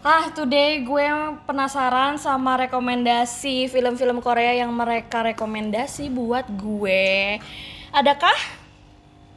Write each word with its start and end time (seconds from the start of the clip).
Ah, 0.00 0.32
today 0.32 0.80
gue 0.80 1.04
penasaran 1.44 2.16
sama 2.16 2.56
rekomendasi 2.56 3.68
film-film 3.68 4.24
Korea 4.24 4.56
yang 4.56 4.72
mereka 4.72 5.20
rekomendasi 5.20 6.08
buat 6.08 6.48
gue. 6.48 7.36
Adakah? 7.92 8.32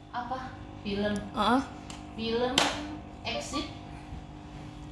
Apa? 0.08 0.48
Film. 0.80 1.20
Heeh. 1.36 1.60
Film 2.16 2.54
Exit. 3.28 3.66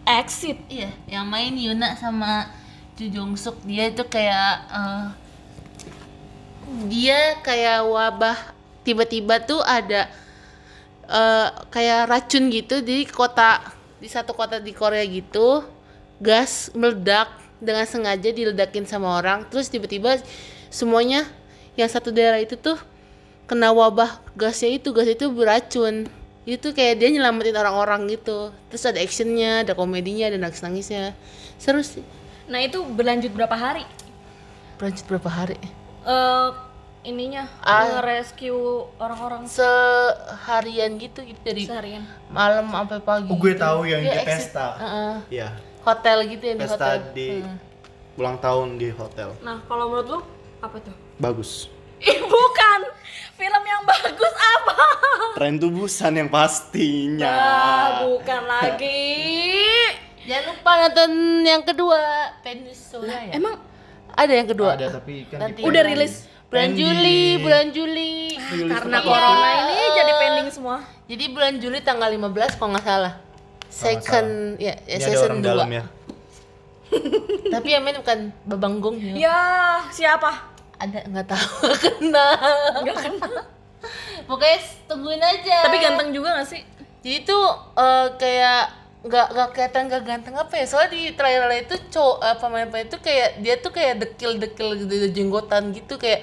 Exit. 0.04 0.60
Iya, 0.68 0.92
yang 1.08 1.24
main 1.24 1.56
Yuna 1.56 1.96
sama 1.96 2.52
Ju 3.00 3.08
Jong 3.08 3.40
Suk. 3.40 3.56
Dia 3.64 3.88
itu 3.88 4.04
kayak 4.04 4.52
eh, 4.68 5.06
dia 6.92 7.40
kayak 7.40 7.88
wabah 7.88 8.36
tiba-tiba 8.84 9.40
tuh 9.40 9.64
ada 9.64 10.04
eh, 11.08 11.48
kayak 11.72 12.12
racun 12.12 12.52
gitu 12.52 12.84
di 12.84 13.08
kota 13.08 13.80
di 14.02 14.08
satu 14.10 14.34
kota 14.34 14.58
di 14.58 14.74
Korea 14.74 15.06
gitu 15.06 15.62
gas 16.18 16.74
meledak 16.74 17.30
dengan 17.62 17.86
sengaja 17.86 18.34
diledakin 18.34 18.82
sama 18.82 19.22
orang 19.22 19.46
terus 19.46 19.70
tiba-tiba 19.70 20.18
semuanya 20.74 21.22
yang 21.78 21.86
satu 21.86 22.10
daerah 22.10 22.42
itu 22.42 22.58
tuh 22.58 22.76
kena 23.46 23.68
wabah 23.68 24.20
gasnya 24.32 24.80
itu 24.80 24.96
gas 24.96 25.08
itu 25.08 25.28
beracun. 25.28 26.08
Itu 26.42 26.74
kayak 26.74 26.98
dia 26.98 27.08
nyelamatin 27.12 27.54
orang-orang 27.54 28.10
gitu. 28.10 28.50
Terus 28.72 28.82
ada 28.88 28.98
actionnya 28.98 29.62
ada 29.62 29.76
komedinya 29.76 30.26
ada 30.32 30.38
nangis 30.40 30.64
nangisnya 30.64 31.14
seru 31.60 31.84
sih. 31.84 32.02
Nah, 32.50 32.58
itu 32.58 32.82
berlanjut 32.82 33.30
berapa 33.30 33.54
hari? 33.54 33.86
berlanjut 34.80 35.06
berapa 35.06 35.30
hari? 35.30 35.58
Eh, 36.02 36.48
ininya 37.02 37.50
Ah. 37.60 37.82
nge-rescue 37.92 38.62
orang-orang 38.96 39.42
seharian 39.44 40.94
gitu 40.96 41.20
gitu 41.22 41.40
dari 41.40 41.62
seharian. 41.64 42.02
malam 42.28 42.66
sampai 42.66 42.98
pagi 43.00 43.26
Oh, 43.26 43.36
gue 43.36 43.52
gitu. 43.52 43.60
tahu 43.60 43.80
yang 43.84 44.00
Dia 44.00 44.08
di 44.08 44.18
exit. 44.18 44.28
pesta. 44.48 44.66
Heeh. 44.76 45.14
Iya, 45.32 45.48
hotel 45.80 46.18
gitu 46.28 46.44
yang 46.44 46.56
di 46.56 46.62
pesta 46.62 46.78
hotel 46.78 46.98
di 47.12 47.28
Hmm. 47.38 47.58
ulang 48.14 48.36
tahun 48.38 48.68
di 48.76 48.88
hotel. 48.90 49.28
Nah, 49.40 49.58
kalau 49.64 49.84
menurut 49.88 50.08
lu 50.08 50.20
apa 50.60 50.76
tuh? 50.78 50.94
Bagus. 51.16 51.66
Ih, 52.02 52.18
bukan. 52.20 52.80
Film 53.32 53.62
yang 53.64 53.82
bagus 53.82 54.34
apa? 54.34 54.74
Tren 55.34 55.54
to 55.56 55.68
Busan 55.68 56.14
yang 56.16 56.28
pastinya. 56.28 57.26
Ah, 57.26 57.86
bukan 58.04 58.42
lagi. 58.44 59.10
jangan 60.22 60.54
lupa 60.54 60.70
nonton 60.78 61.10
yang 61.42 61.62
kedua 61.62 61.98
Peninsula 62.40 63.10
ya 63.24 63.34
Emang 63.34 63.58
ada 64.08 64.30
yang 64.30 64.46
kedua 64.46 64.78
Ada 64.78 64.94
tapi 64.94 65.26
kan 65.26 65.42
Nanti. 65.42 65.58
di- 65.58 65.66
udah 65.66 65.82
rilis 65.82 66.30
bulan 66.52 66.68
Pending. 66.68 66.78
Juli 66.78 67.20
bulan 67.38 67.66
Juli 67.70 68.12
Rilis 68.36 68.68
karena 68.70 68.96
tepat 68.98 69.08
corona 69.08 69.40
waktu. 69.40 69.72
ini 69.72 69.84
jadi 69.90 70.12
pending 70.14 70.48
semua. 70.52 70.76
jadi 71.04 71.24
bulan 71.28 71.54
Juli 71.56 71.78
tanggal 71.80 72.08
15 72.08 72.28
kalau 72.54 72.70
nggak 72.70 72.84
salah 72.84 73.14
second 73.66 74.28
ya, 74.58 74.76
ya 74.82 74.94
Ini 74.94 75.00
ada 75.00 75.06
season 75.08 75.24
orang 75.26 75.38
2 75.38 75.48
dalam 75.48 75.68
ya. 75.70 75.84
tapi 77.50 77.68
yang 77.70 77.82
main 77.82 77.96
bukan 77.96 78.18
Babang 78.44 78.74
Gong 78.78 79.00
ya 79.00 79.14
Ya, 79.18 79.40
siapa? 79.88 80.52
ada 80.76 80.98
nggak 81.00 81.26
tahu 81.26 81.48
nggak 81.64 81.80
kenal 81.80 82.32
Enggak 82.76 82.96
kenal. 83.00 83.32
pokoknya 84.24 84.58
tungguin 84.84 85.20
aja 85.20 85.56
Tapi 85.64 85.76
ganteng 85.78 86.10
juga 86.10 86.36
gak 86.36 86.48
sih? 86.48 86.62
jadi 87.00 87.24
tuh 87.24 87.44
eh, 87.74 88.06
kayak 88.14 88.62
nggak 89.02 89.26
nggak 89.30 89.48
kelihatan 89.50 89.82
nggak 89.88 90.02
ganteng 90.04 90.34
apa 90.36 90.54
ya 90.54 90.64
soalnya 90.64 90.90
di 90.92 91.10
trailer 91.12 91.50
itu 91.56 91.74
cowok 91.88 92.16
eh, 92.20 92.36
pemain-pemain 92.36 92.86
itu 92.86 92.98
kayak 92.98 93.40
dia 93.40 93.54
tuh 93.56 93.70
kayak 93.70 93.94
dekil-dekil 93.98 94.68
gitu 94.76 94.92
ada 94.92 95.08
jenggotan 95.10 95.72
gitu 95.72 95.96
kayak 95.96 96.22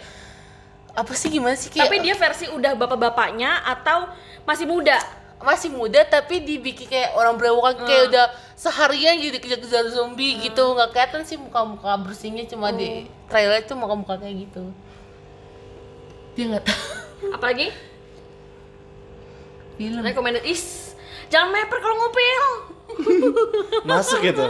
apa 1.00 1.14
sih 1.16 1.32
gimana 1.32 1.56
sih 1.56 1.72
kayak 1.72 1.88
Tapi 1.88 1.98
dia 2.04 2.16
versi 2.20 2.46
udah 2.52 2.76
bapak-bapaknya 2.76 3.64
atau 3.64 4.12
masih 4.44 4.68
muda? 4.68 5.00
masih 5.40 5.72
muda 5.72 6.04
tapi 6.04 6.44
dibikin 6.44 6.92
kayak 6.92 7.16
orang 7.16 7.40
berewokan 7.40 7.80
kayak 7.88 8.12
udah 8.12 8.28
seharian 8.60 9.24
gitu 9.24 9.40
kejar-kejar 9.40 9.88
zombie 9.88 10.36
gitu 10.36 10.76
nggak 10.76 10.92
kelihatan 10.92 11.24
sih 11.24 11.40
muka-muka 11.40 11.96
bersihnya 11.96 12.44
cuma 12.44 12.76
di 12.76 13.08
trailer 13.32 13.64
itu 13.64 13.72
muka-muka 13.72 14.20
kayak 14.20 14.36
gitu 14.36 14.68
dia 16.36 16.44
nggak 16.44 16.68
tahu 16.68 16.84
Apalagi? 17.40 17.72
film 19.80 20.04
Recommended 20.04 20.44
is 20.44 20.90
Jangan 21.30 21.50
meper 21.54 21.78
kalau 21.78 21.96
ngupil. 22.02 22.44
Masuk 23.86 24.20
gitu. 24.26 24.46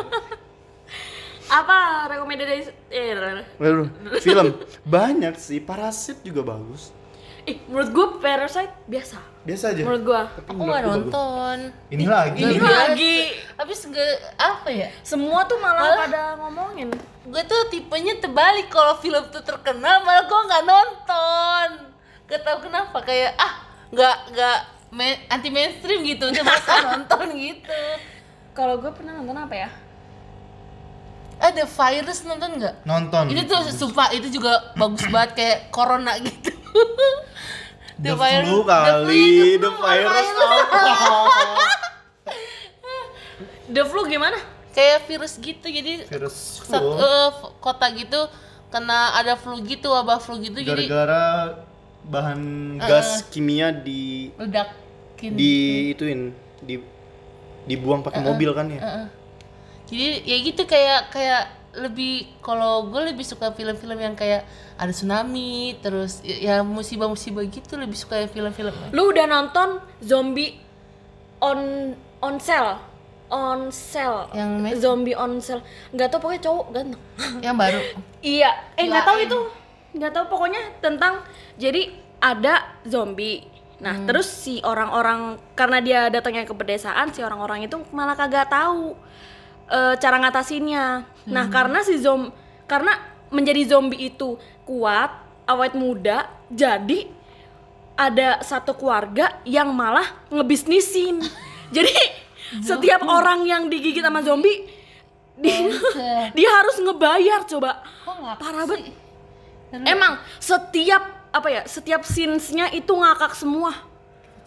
Apa 1.50 1.78
recommended 2.08 2.50
is 2.56 2.68
eh, 2.88 3.18
Lalu 3.58 3.90
film 4.20 4.54
banyak 4.84 5.34
sih. 5.36 5.60
Parasit 5.60 6.22
juga 6.22 6.46
bagus. 6.48 6.94
Ih, 7.44 7.58
menurut 7.66 7.90
gue 7.90 8.08
Parasite 8.20 8.70
biasa. 8.86 9.18
Biasa 9.42 9.74
aja. 9.74 9.82
Menurut 9.82 10.04
gue. 10.06 10.22
Tapi 10.22 10.48
aku 10.48 10.62
nggak 10.62 10.70
gue 10.76 10.86
bagus. 10.86 10.94
nonton 11.02 11.58
Ini 11.90 12.06
lagi. 12.06 12.40
Ini 12.40 12.58
lagi. 12.62 13.16
habis 13.56 13.80
nggak 13.82 14.10
apa 14.38 14.70
ya 14.70 14.88
Semua 15.02 15.42
tuh 15.44 15.58
malah, 15.58 15.82
Malah- 15.82 16.00
pada 16.06 16.24
ngomongin. 16.38 16.90
gue 17.26 17.44
tuh 17.46 17.62
tipenya 17.70 18.18
terbalik 18.18 18.70
kalau 18.70 18.98
film 18.98 19.22
tuh 19.30 19.42
terkenal 19.42 20.02
malah 20.02 20.26
gue 20.26 20.40
nggak 20.44 20.64
nonton 20.66 21.68
gak 22.26 22.42
tau 22.42 22.58
kenapa 22.58 22.98
kayak 23.02 23.34
ah 23.36 23.54
nggak 23.90 24.16
nggak 24.30 24.58
main, 24.90 25.14
anti 25.28 25.50
mainstream 25.50 26.02
gitu 26.04 26.26
udah 26.26 26.42
masa 26.42 26.74
nonton 26.88 27.34
gitu 27.34 27.80
Kalau 28.52 28.78
gue 28.78 28.90
pernah 28.90 29.14
nonton 29.16 29.34
apa 29.36 29.56
ya? 29.56 29.70
Ada 31.40 31.64
virus 31.64 32.20
nonton 32.22 32.50
nggak 32.56 32.76
Nonton. 32.84 33.24
itu 33.28 33.42
tuh 33.46 33.64
sumpah 33.66 34.12
itu 34.12 34.28
juga 34.30 34.76
bagus 34.76 35.08
banget 35.08 35.32
kayak 35.34 35.58
corona 35.70 36.16
gitu 36.18 36.52
The, 37.98 38.12
virus- 38.14 38.44
flu 38.46 38.60
the 38.62 38.68
kali, 38.70 39.26
flu, 39.52 39.60
the 39.60 39.72
virus 39.74 40.08
virus. 40.08 40.28
apa? 40.40 40.84
The 43.70 43.84
Flu 43.84 44.02
gimana? 44.04 44.40
kayak 44.70 45.06
virus 45.06 45.36
gitu 45.36 45.66
jadi 45.66 46.06
Virus 46.06 46.62
flu. 46.62 46.78
eh, 46.96 47.30
kota 47.60 47.90
gitu 47.92 48.30
kena 48.70 49.12
ada 49.14 49.34
flu 49.34 49.60
gitu 49.60 49.90
wabah 49.90 50.18
flu 50.18 50.38
gitu 50.38 50.62
jadi 50.62 50.86
Gara-gara 50.86 51.58
bahan 52.02 52.42
gas 52.80 53.26
kimia 53.28 53.74
di 53.74 54.30
ledakin 54.32 55.32
di 55.32 55.54
ituin 55.92 56.32
di 56.62 56.80
dibuang 57.66 58.00
pakai 58.00 58.22
mobil 58.22 58.50
kan 58.52 58.70
ya. 58.70 58.80
Heeh. 58.80 59.06
Jadi 59.90 60.22
ya 60.24 60.38
gitu 60.46 60.64
kayak 60.70 61.10
kayak 61.10 61.44
lebih 61.74 62.26
kalau 62.42 62.90
gue 62.90 63.14
lebih 63.14 63.22
suka 63.22 63.54
film-film 63.54 63.98
yang 63.98 64.18
kayak 64.18 64.42
ada 64.74 64.90
tsunami 64.90 65.78
terus 65.82 66.22
ya 66.26 66.38
ya 66.42 66.56
musibah-musibah 66.66 67.46
gitu 67.46 67.78
lebih 67.78 67.94
suka 67.94 68.26
yang 68.26 68.32
film-film 68.32 68.74
Lu 68.90 69.14
udah 69.14 69.30
nonton 69.30 69.78
Zombie 70.02 70.58
on 71.42 71.94
on 72.20 72.36
Cell? 72.42 72.80
On 73.30 73.70
Cell. 73.70 74.34
Yang? 74.34 74.82
Zombie 74.82 75.14
on 75.14 75.38
Cell. 75.38 75.62
Nggak 75.94 76.10
tau 76.10 76.20
pokoknya 76.22 76.42
cowok 76.50 76.66
ganteng. 76.74 77.02
yang 77.46 77.56
baru 77.56 77.82
Iya, 78.20 78.50
eh 78.76 78.90
nggak 78.90 79.06
tahu 79.06 79.18
Kirain. 79.22 79.30
itu, 79.30 79.40
nggak 79.96 80.12
tahu 80.12 80.26
pokoknya 80.34 80.62
tentang 80.82 81.24
jadi 81.56 81.94
ada 82.20 82.76
zombie. 82.84 83.46
Nah 83.80 83.96
terus 84.04 84.28
si 84.28 84.60
orang-orang 84.60 85.40
karena 85.56 85.80
dia 85.80 86.00
datangnya 86.12 86.44
ke 86.44 86.52
pedesaan, 86.52 87.16
si 87.16 87.24
orang-orang 87.24 87.64
itu 87.64 87.80
malah 87.96 88.18
kagak 88.18 88.52
tahu 88.52 88.98
eh, 89.70 89.96
cara 90.02 90.18
ngatasinnya. 90.20 90.86
Nah 91.30 91.46
karena 91.48 91.86
si 91.86 92.02
zom 92.02 92.34
karena 92.66 92.98
menjadi 93.30 93.78
zombie 93.78 94.10
itu 94.10 94.38
kuat, 94.66 95.14
awet 95.46 95.74
muda, 95.78 96.30
jadi 96.50 97.10
ada 97.94 98.42
satu 98.42 98.74
keluarga 98.74 99.38
yang 99.46 99.70
malah 99.74 100.06
ngebisnisin. 100.34 101.22
jadi 101.76 101.94
setiap 102.66 103.06
orang 103.06 103.46
yang 103.46 103.70
digigit 103.70 104.02
sama 104.02 104.26
zombie 104.26 104.66
dia, 105.38 105.70
dia 106.38 106.50
harus 106.50 106.76
ngebayar 106.82 107.46
coba. 107.46 107.86
Kok 108.06 108.18
parah 108.42 108.66
banget. 108.66 108.94
emang 109.70 110.18
setiap 110.42 111.30
apa 111.30 111.46
ya 111.46 111.62
setiap 111.70 112.02
scenes-nya 112.02 112.74
itu 112.74 112.90
ngakak 112.90 113.38
semua. 113.38 113.70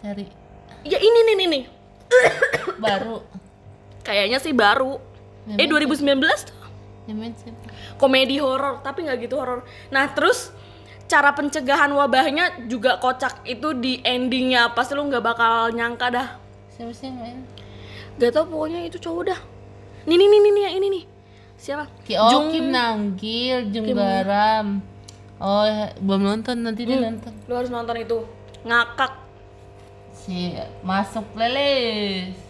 Cari 0.03 0.27
ya 0.83 0.99
ini 0.99 1.19
nih 1.31 1.35
nih 1.39 1.47
nih 1.47 1.63
baru. 2.77 3.23
Kayaknya 4.03 4.39
sih 4.43 4.51
baru 4.51 4.99
eh 5.47 5.67
2019 5.67 6.19
tuh? 6.47 6.59
Komedi 7.99 8.39
horor 8.39 8.79
tapi 8.79 9.03
nggak 9.03 9.17
gitu 9.27 9.35
horor. 9.39 9.67
Nah 9.91 10.07
terus 10.15 10.55
cara 11.11 11.35
pencegahan 11.35 11.91
wabahnya 11.91 12.67
juga 12.71 12.97
kocak. 12.97 13.43
Itu 13.43 13.75
di 13.75 13.99
endingnya. 14.01 14.71
Pasti 14.71 14.95
lu 14.95 15.07
nggak 15.07 15.23
bakal 15.23 15.75
nyangka 15.75 16.07
dah. 16.09 16.27
Siapa 16.71 16.93
sih 16.95 17.11
main? 17.11 17.43
Gak 18.17 18.33
tau 18.33 18.45
pokoknya 18.45 18.87
itu 18.87 18.97
cowok 19.01 19.23
dah. 19.33 19.39
Nih 20.05 20.15
nih 20.19 20.27
nih 20.27 20.39
nih, 20.39 20.51
nih 20.51 20.63
yang 20.63 20.75
ini 20.79 20.87
nih. 20.89 21.03
Siapa? 21.57 21.85
Ki 22.03 22.13
oh, 22.19 22.51
Kim 22.51 22.69
Nanggil 22.75 23.71
Jung 23.71 23.87
Garam 23.95 24.93
oh 25.43 25.63
ya, 25.67 25.91
belum 25.99 26.21
nonton 26.23 26.55
nanti 26.63 26.87
dia 26.87 27.03
nonton. 27.03 27.33
lu 27.47 27.53
harus 27.55 27.71
nonton 27.71 27.95
itu. 27.99 28.17
Ngakak. 28.63 29.13
Si 30.15 30.55
masuk 30.85 31.25
playlist 31.35 32.42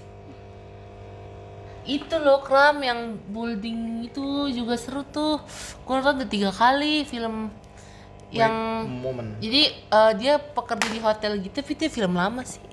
itu 1.85 2.15
loh 2.19 2.39
kram 2.41 2.80
yang 2.80 3.19
building 3.31 4.07
itu 4.07 4.50
juga 4.51 4.75
seru 4.80 5.03
tuh. 5.07 5.39
Gue 5.83 5.94
nonton 6.00 6.24
udah 6.24 6.30
tiga 6.30 6.50
kali 6.51 7.03
film 7.03 7.51
yang 8.33 8.89
momen. 8.89 9.38
jadi 9.38 9.62
eh, 9.69 10.12
dia 10.18 10.41
pekerja 10.41 10.88
di 10.89 10.97
hotel 10.97 11.38
gitu 11.38 11.53
tapi 11.62 11.77
itu 11.77 11.85
film 11.94 12.18
lama 12.18 12.41
sih. 12.41 12.63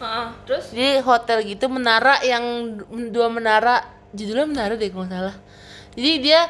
Heeh, 0.00 0.28
terus? 0.46 0.70
Jadi 0.70 1.02
hotel 1.02 1.42
gitu 1.44 1.66
menara 1.66 2.22
yang 2.22 2.78
dua 3.10 3.26
menara 3.26 3.84
judulnya 4.14 4.46
Menara 4.46 4.74
deh 4.78 4.88
kalau 4.88 5.06
salah. 5.10 5.36
Jadi 5.98 6.12
dia 6.22 6.46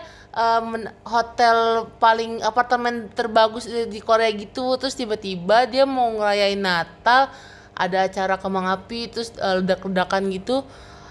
men- 0.62 0.92
hotel 1.02 1.88
paling 1.98 2.38
apartemen 2.44 3.10
terbagus 3.16 3.66
di 3.66 3.98
Korea 4.04 4.30
gitu. 4.30 4.76
Terus 4.76 4.94
tiba-tiba 4.94 5.66
dia 5.66 5.88
mau 5.88 6.12
ngerayain 6.14 6.60
Natal 6.60 7.32
ada 7.74 8.04
acara 8.04 8.36
kembang 8.36 8.68
api 8.68 9.08
terus 9.08 9.32
eh, 9.40 9.64
ledak-ledakan 9.64 10.28
gitu 10.36 10.62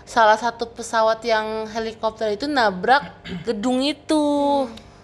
salah 0.09 0.41
satu 0.41 0.65
pesawat 0.73 1.21
yang 1.21 1.69
helikopter 1.69 2.33
itu 2.33 2.49
nabrak 2.49 3.13
gedung 3.45 3.85
itu 3.85 4.17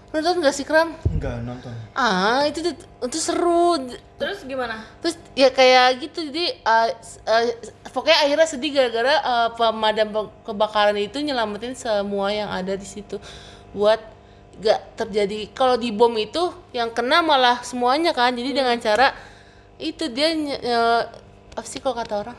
nonton 0.10 0.42
gak 0.42 0.56
sih 0.56 0.63
Kram? 0.66 0.96
Enggak 1.12 1.44
nonton. 1.46 1.69
Ah 1.94 2.42
itu 2.48 2.63
itu 3.04 3.18
seru 3.19 3.78
Terus 4.16 4.48
gimana? 4.48 4.80
terus 5.04 5.19
ya 5.36 5.52
kayak 5.52 6.00
gitu 6.02 6.31
jadi 6.31 6.56
uh, 6.63 6.88
uh, 7.28 7.44
pokoknya 7.92 8.18
akhirnya 8.24 8.48
sedih 8.48 8.72
gara-gara 8.74 9.16
uh, 9.22 9.50
pemadam 9.54 10.07
pe- 10.10 10.31
kebakaran 10.48 10.98
itu 10.98 11.19
nyelamatin 11.19 11.75
semua 11.75 12.31
yang 12.31 12.48
ada 12.48 12.74
di 12.74 12.88
situ 12.88 13.19
buat 13.75 14.00
gak 14.63 15.04
terjadi 15.04 15.52
kalau 15.52 15.75
di 15.75 15.92
bom 15.92 16.16
itu 16.16 16.48
yang 16.72 16.96
kena 16.96 17.19
malah 17.19 17.60
semuanya 17.62 18.16
kan 18.16 18.31
jadi 18.31 18.56
dengan 18.56 18.80
cara 18.80 19.12
itu 19.75 20.07
dia 20.07 20.31
uh, 20.63 21.04
apa 21.60 21.68
sih 21.68 21.84
kalau 21.84 22.00
kata 22.00 22.24
orang 22.24 22.38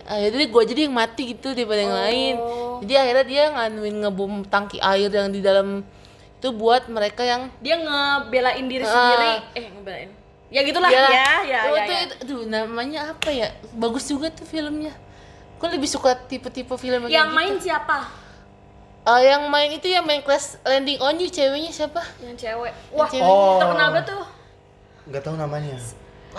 uh, 0.00 0.18
jadi 0.20 0.44
gue 0.46 0.62
jadi 0.64 0.80
yang 0.86 0.94
mati 0.94 1.22
gitu 1.32 1.50
daripada 1.50 1.80
yang 1.80 1.96
lain 1.96 2.34
jadi 2.80 2.94
akhirnya 3.00 3.24
dia 3.24 3.42
nganuin 3.50 3.96
ngebom 4.00 4.34
tangki 4.44 4.78
air 4.78 5.08
yang 5.08 5.28
di 5.28 5.40
dalam 5.40 5.82
itu 6.38 6.48
buat 6.52 6.86
mereka 6.86 7.22
yang 7.22 7.50
Dia 7.58 7.74
ngebelain 7.76 8.62
diri 8.64 8.82
Ah. 8.82 8.92
sendiri. 8.92 9.30
Eh, 9.54 9.66
ngebelain. 9.74 10.10
Ya 10.48 10.60
gitulah 10.62 10.86
ya, 10.86 11.02
ya, 11.42 11.60
Oh, 11.68 11.74
ya. 11.74 11.82
itu, 11.82 11.92
ya. 11.92 12.00
itu- 12.06 12.18
aduh, 12.22 12.42
namanya 12.46 13.00
apa 13.10 13.28
ya? 13.28 13.50
Bagus 13.74 14.06
juga 14.06 14.30
tuh 14.30 14.46
filmnya. 14.46 14.94
Gue 15.58 15.68
lebih 15.68 15.90
suka 15.90 16.14
tipe-tipe 16.14 16.70
film 16.78 17.04
Yang 17.04 17.10
kayak 17.10 17.34
main 17.34 17.52
gitu. 17.52 17.66
siapa? 17.66 18.06
Eh, 19.02 19.20
yang 19.26 19.50
main 19.50 19.66
itu 19.68 19.90
yang 19.90 20.06
main 20.06 20.22
Crash 20.22 20.62
Landing 20.62 21.02
on 21.02 21.18
You 21.18 21.26
ceweknya 21.26 21.74
siapa? 21.74 22.06
Yang 22.22 22.46
cewek. 22.46 22.72
Wah, 22.94 23.08
cewek. 23.10 23.26
Oh. 23.26 23.58
terkenal 23.58 23.88
tuh. 24.06 24.24
Enggak 25.10 25.22
tahu 25.26 25.34
namanya. 25.34 25.74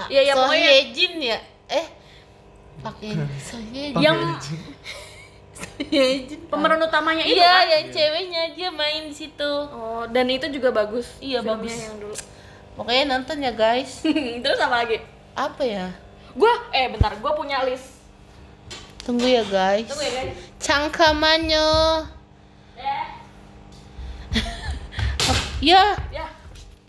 Iya, 0.07 0.21
ya, 0.23 0.33
So 0.33 0.47
pokoknya- 0.47 0.71
Hyejin 0.71 1.13
ya? 1.19 1.37
Eh, 1.67 1.85
pakai. 2.79 3.11
Yang 3.95 4.17
pemeran 6.47 6.79
utamanya 6.79 7.23
itu 7.23 7.35
Iya, 7.35 7.51
kan? 7.51 7.65
yang 7.67 7.85
ceweknya 7.91 8.41
dia 8.55 8.69
main 8.71 9.03
di 9.05 9.15
situ. 9.15 9.51
Oh, 9.69 10.07
dan 10.07 10.25
itu 10.27 10.47
juga 10.49 10.71
bagus. 10.71 11.07
Iya, 11.19 11.43
bagus. 11.43 11.75
yang 11.75 11.99
dulu. 11.99 12.15
Pokoknya 12.75 13.03
nonton 13.09 13.43
ya 13.43 13.51
guys. 13.51 14.01
Terus 14.43 14.59
apa 14.59 14.75
lagi? 14.81 15.03
Apa 15.35 15.63
ya? 15.63 15.87
Gua 16.31 16.51
eh 16.71 16.87
bentar, 16.87 17.11
gua 17.19 17.35
punya 17.35 17.61
list. 17.67 17.99
Tunggu 19.03 19.25
ya 19.25 19.43
guys. 19.43 19.83
Tunggu 19.83 20.01
ya, 20.01 20.11
guys. 20.23 20.37
Cangkamannya. 20.59 21.67
Eh, 22.79 23.05
Ya. 25.59 25.91
ya. 26.07 26.27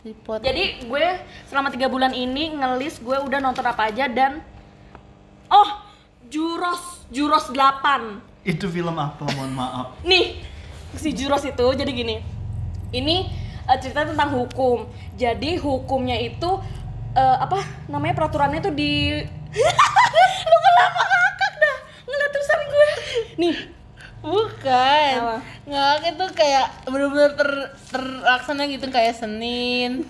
Tripod. 0.00 0.40
Jadi 0.40 0.86
gue 0.86 1.06
selama 1.44 1.68
tiga 1.68 1.84
bulan 1.84 2.14
ini 2.14 2.56
ngelis 2.56 3.02
gue 3.02 3.18
udah 3.20 3.36
nonton 3.36 3.60
apa 3.60 3.92
aja 3.92 4.08
dan 4.08 4.40
oh 5.50 5.68
Juros 6.26 7.04
Juros 7.10 7.50
8 7.50 8.46
Itu 8.46 8.70
film 8.70 8.96
apa? 8.96 9.26
Mohon 9.36 9.52
maaf. 9.52 9.86
nih 10.00 10.40
si 10.94 11.12
Juros 11.12 11.44
itu 11.44 11.66
jadi 11.76 11.90
gini 11.90 12.18
ini 12.90 13.28
eh, 13.66 13.78
cerita 13.78 14.02
tentang 14.02 14.34
hukum 14.34 14.86
jadi 15.14 15.58
hukumnya 15.58 16.16
itu 16.16 16.50
eh, 17.12 17.36
apa 17.38 17.60
namanya 17.86 18.16
peraturannya 18.16 18.60
tuh 18.60 18.72
di 18.72 19.20
lu 20.50 20.56
kenapa 20.58 21.00
ngakak 21.02 21.52
dah 21.58 21.76
ngeliat 22.06 22.30
tulisan 22.30 22.60
gue 22.64 22.90
nih 23.36 23.56
Bukan. 24.20 25.12
Apa? 25.16 25.40
Nggak 25.64 26.12
itu 26.12 26.26
kayak 26.36 26.66
bener-bener 26.84 27.32
ter, 27.40 27.50
terlaksana 27.88 28.68
gitu 28.68 28.84
kayak 28.92 29.16
Senin. 29.16 30.04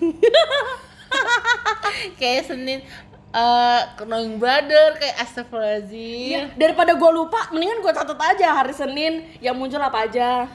kayak 2.19 2.43
Senin 2.43 2.83
eh 3.31 3.81
Knowing 4.01 4.37
Brother 4.37 4.95
kayak 4.95 5.15
Astagfirullahaladzim. 5.21 6.29
ya, 6.29 6.41
daripada 6.53 6.91
gue 6.93 7.11
lupa 7.11 7.47
mendingan 7.49 7.79
gue 7.79 7.91
catat 7.91 8.19
aja 8.19 8.47
hari 8.53 8.71
Senin 8.71 9.13
yang 9.37 9.53
muncul 9.53 9.79
apa 9.79 10.03
aja 10.03 10.47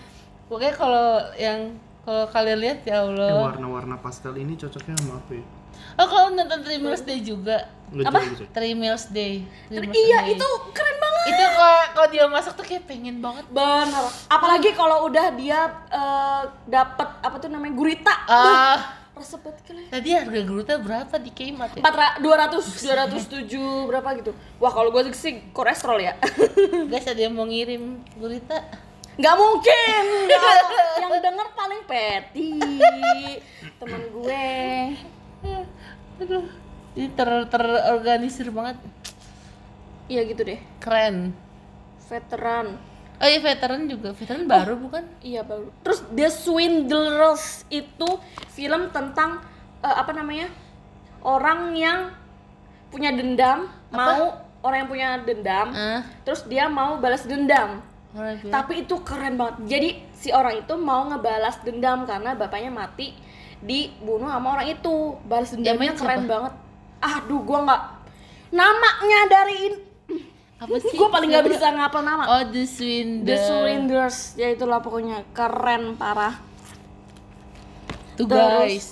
Pokoknya 0.46 0.72
kalau 0.72 1.08
yang 1.34 1.74
kalau 2.00 2.22
kalian 2.28 2.58
lihat 2.60 2.78
ya 2.82 2.96
Eh, 2.96 3.02
Allah. 3.02 3.50
warna-warna 3.50 3.96
pastel 3.96 4.36
ini 4.36 4.54
cocoknya 4.54 4.94
sama 4.94 5.18
apa 5.18 5.32
ya? 5.32 5.44
Oh 5.94 6.06
kalau 6.06 6.28
nonton 6.30 6.62
Three 6.62 6.78
Meals 6.78 7.02
Day 7.02 7.18
juga. 7.18 7.66
Enggak 7.88 8.06
Apa? 8.06 8.18
juga 8.20 8.30
gitu. 8.30 8.44
Three 8.50 8.74
Meals 8.74 9.04
Day. 9.08 9.34
Three 9.66 9.82
Meals 9.82 9.96
iya 9.98 10.18
Day. 10.22 10.32
itu 10.32 10.46
keren 10.70 10.96
banget 10.96 11.24
itu 11.26 11.44
kalau 11.50 11.80
kalau 11.90 12.08
dia 12.08 12.24
masak 12.26 12.52
tuh 12.54 12.62
kayak 12.62 12.84
pengen 12.84 13.18
banget. 13.18 13.42
Benar. 13.50 14.06
Apalagi 14.28 14.70
kalau 14.70 15.04
udah 15.04 15.26
dia 15.34 15.60
eh, 15.88 16.42
dapet 16.66 17.08
apa 17.18 17.36
tuh 17.36 17.48
namanya 17.48 17.74
gurita. 17.74 18.14
Ah, 18.24 18.38
Resep 18.38 18.80
banget 19.16 19.56
kali. 19.64 19.82
tadi 19.88 20.08
harga 20.12 20.40
gurita 20.44 20.74
berapa 20.76 21.14
di 21.16 21.30
Kmart 21.32 21.72
ya? 21.72 21.80
Empat 21.80 21.94
ra- 21.96 22.18
200 22.20 22.60
207 22.60 23.88
berapa 23.88 24.08
gitu. 24.20 24.32
Wah, 24.60 24.68
kalau 24.68 24.92
gue 24.92 25.08
sih 25.16 25.40
kolesterol 25.56 25.96
ya. 25.96 26.12
Guys 26.92 27.08
ada 27.08 27.16
yang 27.16 27.32
mau 27.32 27.48
ngirim 27.48 28.04
gurita? 28.20 28.60
Nggak 29.16 29.34
mungkin. 29.40 30.04
Nggak. 30.28 30.56
Yang 31.00 31.12
denger 31.24 31.48
paling 31.56 31.82
Peti. 31.88 32.50
Temen 33.80 34.02
gue. 34.12 34.44
Aduh, 36.20 36.44
ini 36.92 37.08
ter 37.16 37.28
terorganisir 37.48 38.52
banget. 38.52 38.76
Iya 40.12 40.28
gitu 40.28 40.44
deh. 40.44 40.60
Keren. 40.76 41.32
Veteran. 42.06 42.76
Oh 43.16 43.24
iya 43.24 43.40
veteran 43.40 43.88
juga, 43.88 44.12
veteran 44.12 44.44
baru 44.44 44.76
bukan? 44.76 45.04
Iya 45.20 45.40
baru. 45.40 45.72
Terus 45.80 46.04
The 46.12 46.28
Swindlers 46.28 47.64
itu 47.68 48.08
film 48.52 48.92
tentang 48.92 49.40
eh, 49.80 49.96
apa 49.96 50.12
namanya? 50.12 50.52
Orang 51.20 51.72
yang 51.72 52.12
punya 52.86 53.10
dendam, 53.10 53.66
mau 53.88 54.36
orang 54.60 54.84
yang 54.84 54.90
punya 54.90 55.08
dendam, 55.18 55.68
Ah, 55.70 56.00
terus 56.22 56.44
dia 56.44 56.66
mau 56.66 56.96
balas 56.96 57.24
dendam. 57.24 57.80
orang 58.12 58.36
bilang. 58.38 58.52
Tapi 58.52 58.72
itu 58.82 58.94
keren 59.02 59.34
banget. 59.36 59.54
Jadi 59.66 59.88
si 60.12 60.28
orang 60.30 60.60
itu 60.60 60.74
mau 60.74 61.04
ngebalas 61.06 61.60
dendam 61.60 62.04
karena 62.04 62.32
bapaknya 62.32 62.70
mati 62.70 63.12
dibunuh 63.58 64.28
sama 64.28 64.56
orang 64.56 64.68
itu. 64.70 65.16
Balas 65.24 65.52
dendamnya 65.52 65.92
keren 65.92 66.20
siapa? 66.20 66.30
banget. 66.30 66.52
Aduh, 66.98 67.40
gua 67.42 67.58
nggak 67.64 67.82
namanya 68.52 69.20
dari. 69.28 69.60
Apa 70.56 70.72
sih? 70.78 70.92
Gua 70.92 71.08
paling 71.08 71.28
Siapa? 71.28 71.46
bisa 71.46 71.68
ngapal 71.68 72.00
nama. 72.00 72.24
Oh, 72.26 72.42
The 72.46 72.64
Swindler. 72.64 73.26
The 73.26 73.36
Swindlers, 73.38 74.18
ya 74.34 74.48
itulah 74.48 74.80
pokoknya 74.80 75.20
keren 75.30 75.94
parah. 75.94 76.40
Tuh 78.16 78.24
Terus- 78.24 78.40
guys. 78.58 78.86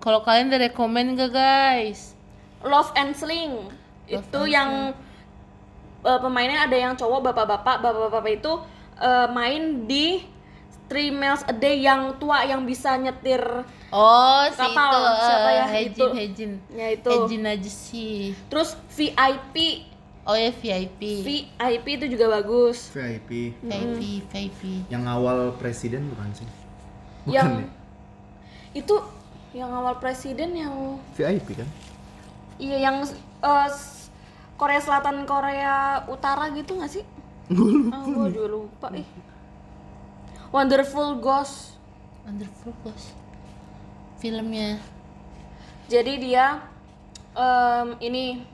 Kalau 0.00 0.24
kalian 0.24 0.48
ada 0.48 0.64
rekomen 0.64 1.12
gak 1.12 1.28
guys? 1.30 2.16
Love 2.60 2.88
and 2.94 3.12
Sling 3.12 3.68
itu 4.06 4.40
yang 4.42 4.96
eh, 6.00 6.18
pemainnya 6.18 6.64
ada 6.64 6.72
yang 6.74 6.96
cowok 6.96 7.30
bapak-bapak 7.30 7.78
bapak-bapak 7.78 8.32
itu 8.34 8.52
eh, 8.96 9.28
main 9.30 9.84
di 9.84 10.24
Three 10.88 11.08
Miles 11.08 11.44
a 11.44 11.52
Day 11.52 11.78
yang 11.78 12.16
tua 12.16 12.42
yang 12.42 12.64
bisa 12.64 12.96
nyetir 12.96 13.44
Oh, 13.92 14.42
si 14.46 14.56
Kapal, 14.56 14.88
itu. 14.88 15.20
siapa 15.20 15.48
eh, 15.48 15.52
ya? 15.52 15.64
Hejin, 15.68 15.92
Itu. 15.92 16.06
Hejin. 16.10 16.52
ya 16.70 16.86
itu 16.90 17.10
Hejin 17.10 17.42
aja 17.44 17.70
sih. 17.70 18.32
terus 18.48 18.72
VIP 18.88 19.84
Oh 20.30 20.38
ya 20.38 20.54
VIP. 20.54 21.26
VIP 21.26 21.86
itu 21.90 22.06
juga 22.08 22.30
bagus 22.30 22.86
VIP. 22.88 23.58
VIP, 23.58 24.00
VIP. 24.24 24.62
Yang 24.86 25.04
awal 25.04 25.38
presiden 25.58 26.06
bukan 26.06 26.30
sih? 26.32 26.46
Bukan 27.20 27.34
yang 27.34 27.50
ya? 27.58 27.68
itu 28.72 28.94
yang 29.50 29.68
awal 29.68 29.98
presiden 29.98 30.54
yang 30.54 31.02
VIP 31.12 31.58
kan? 31.58 31.66
iya 32.56 32.78
yang 32.78 33.02
eh, 33.02 33.68
s- 33.68 34.06
Korea 34.54 34.78
Selatan 34.78 35.26
Korea 35.26 36.06
Utara 36.06 36.46
gitu 36.52 36.78
nggak 36.78 36.92
sih? 36.92 37.02
Gue 37.48 37.90
Ah, 37.90 38.04
gua 38.04 38.30
juga 38.30 38.46
lupa 38.48 38.88
ih. 38.94 39.08
Wonderful 40.48 41.18
Ghost. 41.18 41.74
Wonderful 42.22 42.70
Ghost. 42.80 43.14
Filmnya. 44.18 44.78
Jadi 45.86 46.12
dia 46.20 46.62
em, 47.32 47.98
ini 47.98 48.46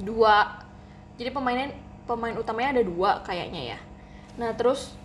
dua. 0.00 0.64
Jadi 1.20 1.30
pemainnya 1.30 1.68
pemain 2.08 2.34
utamanya 2.34 2.80
ada 2.80 2.82
dua 2.82 3.20
kayaknya 3.22 3.76
ya. 3.76 3.78
Nah 4.40 4.50
terus 4.56 4.96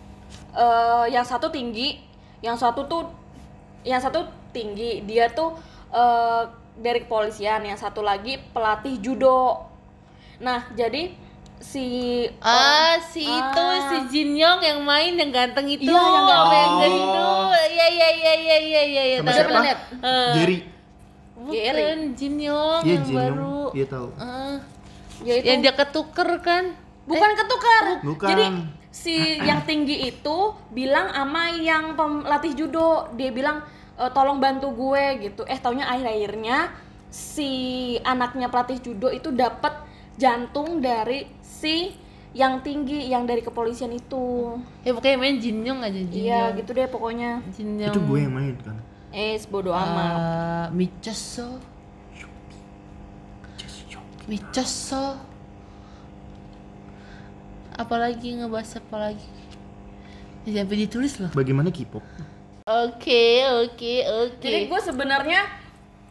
eh, 0.55 1.05
yang 1.11 1.27
satu 1.27 1.51
tinggi, 1.51 1.99
yang 2.39 2.55
satu 2.55 2.87
tuh 2.87 3.11
yang 3.83 3.99
satu 3.99 4.25
tinggi. 4.49 5.03
Dia 5.03 5.29
tuh 5.29 5.53
eh, 5.91 6.43
dari 6.75 7.03
kepolisian, 7.03 7.63
yang 7.63 7.77
satu 7.77 8.01
lagi 8.01 8.39
pelatih 8.51 8.97
judo. 8.99 9.63
Nah 10.39 10.67
jadi 10.73 11.11
si 11.55 12.27
Ah, 12.43 12.99
si 12.99 13.23
itu 13.23 13.63
Ah. 13.63 13.87
si 13.87 13.97
Jin 14.11 14.35
Yong 14.35 14.59
yang 14.59 14.79
main 14.83 15.15
yang 15.15 15.31
ganteng 15.31 15.67
itu. 15.71 15.87
Iya, 15.87 15.95
yang 15.95 16.27
ganteng. 16.27 16.51
yang 16.51 16.73
ganteng 16.75 16.93
itu. 16.99 17.27
Iya, 17.55 17.87
iya, 17.87 18.09
iya, 18.11 18.33
iya, 18.35 18.57
iya, 18.59 18.81
iya, 18.83 19.03
iya. 19.07 19.17
Sama 19.19 19.31
tahu. 19.31 19.37
siapa? 19.39 19.59
lihat? 19.63 19.79
Eh, 20.03 20.33
Jerry. 20.35 20.57
Bukan 21.35 21.99
Jin 22.17 22.35
Yong 22.41 22.81
Iya 22.83 22.91
yang 22.91 23.03
Jin 23.05 23.15
baru. 23.15 23.39
Yong. 23.39 23.71
Iya 23.75 23.85
tahu. 23.87 24.07
Ah, 24.19 24.55
ya 25.23 25.39
itu. 25.39 25.45
yang 25.47 25.59
dia 25.63 25.73
ketuker 25.77 26.29
kan? 26.41 26.65
bukan 27.05 27.31
ketukar. 27.37 27.83
Bukan. 28.01 28.27
Jadi 28.27 28.45
si 28.89 29.37
yang 29.45 29.61
tinggi 29.63 30.09
itu 30.09 30.37
bilang 30.73 31.13
sama 31.13 31.53
yang 31.53 31.93
pelatih 31.93 32.57
judo. 32.57 33.13
Dia 33.13 33.29
bilang 33.29 33.61
"E, 33.93 34.09
tolong 34.09 34.41
bantu 34.41 34.73
gue 34.73 35.29
gitu. 35.29 35.45
Eh 35.45 35.61
taunya 35.61 35.85
akhir 35.85 36.09
akhirnya 36.09 36.73
si 37.13 37.51
anaknya 38.01 38.49
pelatih 38.49 38.81
judo 38.81 39.13
itu 39.13 39.29
dapat 39.29 39.85
jantung 40.17 40.81
dari 40.81 41.29
si 41.45 41.93
yang 42.35 42.59
tinggi 42.59 43.07
yang 43.07 43.23
dari 43.23 43.39
kepolisian 43.39 43.93
itu. 43.95 44.57
Ya 44.83 44.91
pokoknya 44.91 45.17
main 45.21 45.37
Jinyoung 45.39 45.79
aja 45.85 46.01
Jinyoung 46.01 46.25
iya 46.25 46.41
gitu 46.57 46.73
deh 46.75 46.89
pokoknya. 46.91 47.45
Jinyoung 47.53 47.93
Itu 47.95 48.01
gue 48.03 48.19
yang 48.19 48.33
main 48.33 48.55
kan. 48.59 48.77
eh 49.15 49.39
bodo 49.47 49.71
amat. 49.71 50.19
Uh, 50.19 50.67
Michoso 54.25 55.17
Michoso 55.17 55.33
apalagi 57.75 58.39
ngebahas 58.39 58.79
apa 58.79 58.95
lagi 59.11 59.29
ya 60.47 60.63
sampai 60.63 60.77
ditulis 60.87 61.19
loh 61.19 61.29
Bagaimana 61.35 61.69
K-pop? 61.69 62.01
oke 62.65 63.25
oke 63.67 63.93
oke 64.07 64.39
Jadi 64.41 64.71
gue 64.71 64.79
sebenarnya 64.81 65.41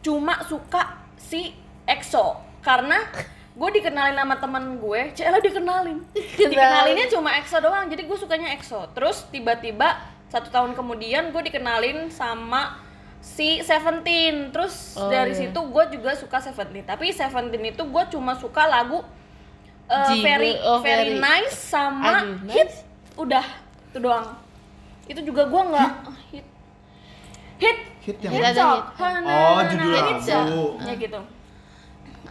cuma 0.05 0.45
suka 0.45 1.01
si 1.17 1.51
EXO 1.89 2.37
karena 2.61 3.01
gue 3.55 3.69
dikenalin 3.79 4.19
sama 4.19 4.35
teman 4.35 4.75
gue, 4.83 5.15
Cela 5.15 5.39
dikenalin. 5.39 6.03
Dikenalinnya 6.39 7.07
cuma 7.07 7.39
EXO 7.39 7.63
doang, 7.63 7.87
jadi 7.87 8.03
gue 8.03 8.17
sukanya 8.19 8.51
EXO. 8.51 8.91
Terus 8.91 9.23
tiba-tiba 9.31 9.95
satu 10.27 10.51
tahun 10.51 10.75
kemudian 10.75 11.31
gue 11.31 11.41
dikenalin 11.47 12.11
sama 12.11 12.83
si 13.25 13.65
Seventeen. 13.65 14.53
Terus 14.53 14.93
Oh, 15.01 15.09
dari 15.09 15.33
iya. 15.33 15.49
situ 15.49 15.57
gue 15.57 15.83
juga 15.97 16.13
suka 16.13 16.37
Seventeen. 16.37 16.85
Tapi 16.85 17.09
Seventeen 17.09 17.73
itu 17.73 17.81
gue 17.81 18.03
cuma 18.13 18.37
suka 18.37 18.69
lagu 18.69 19.01
uh, 19.89 20.13
very, 20.21 20.53
oh, 20.61 20.77
very 20.85 21.17
very. 21.17 21.21
nice 21.21 21.57
sama 21.57 22.21
Aduh, 22.21 22.37
hit. 22.53 22.69
nice. 22.69 22.77
Udah, 23.17 23.45
itu 23.89 23.97
doang. 23.97 24.37
Itu 25.09 25.21
juga 25.25 25.49
gue 25.49 25.61
nggak 25.73 25.89
hit. 26.29 26.45
Hit 27.55 27.79
Hit 28.05 28.17
yang 28.21 28.33
Hit 28.37 28.53
hit. 28.53 28.83
Oh, 29.25 29.59
judul 29.65 29.89
lagu. 29.97 30.61
Ya 30.85 30.93
gitu. 30.93 31.19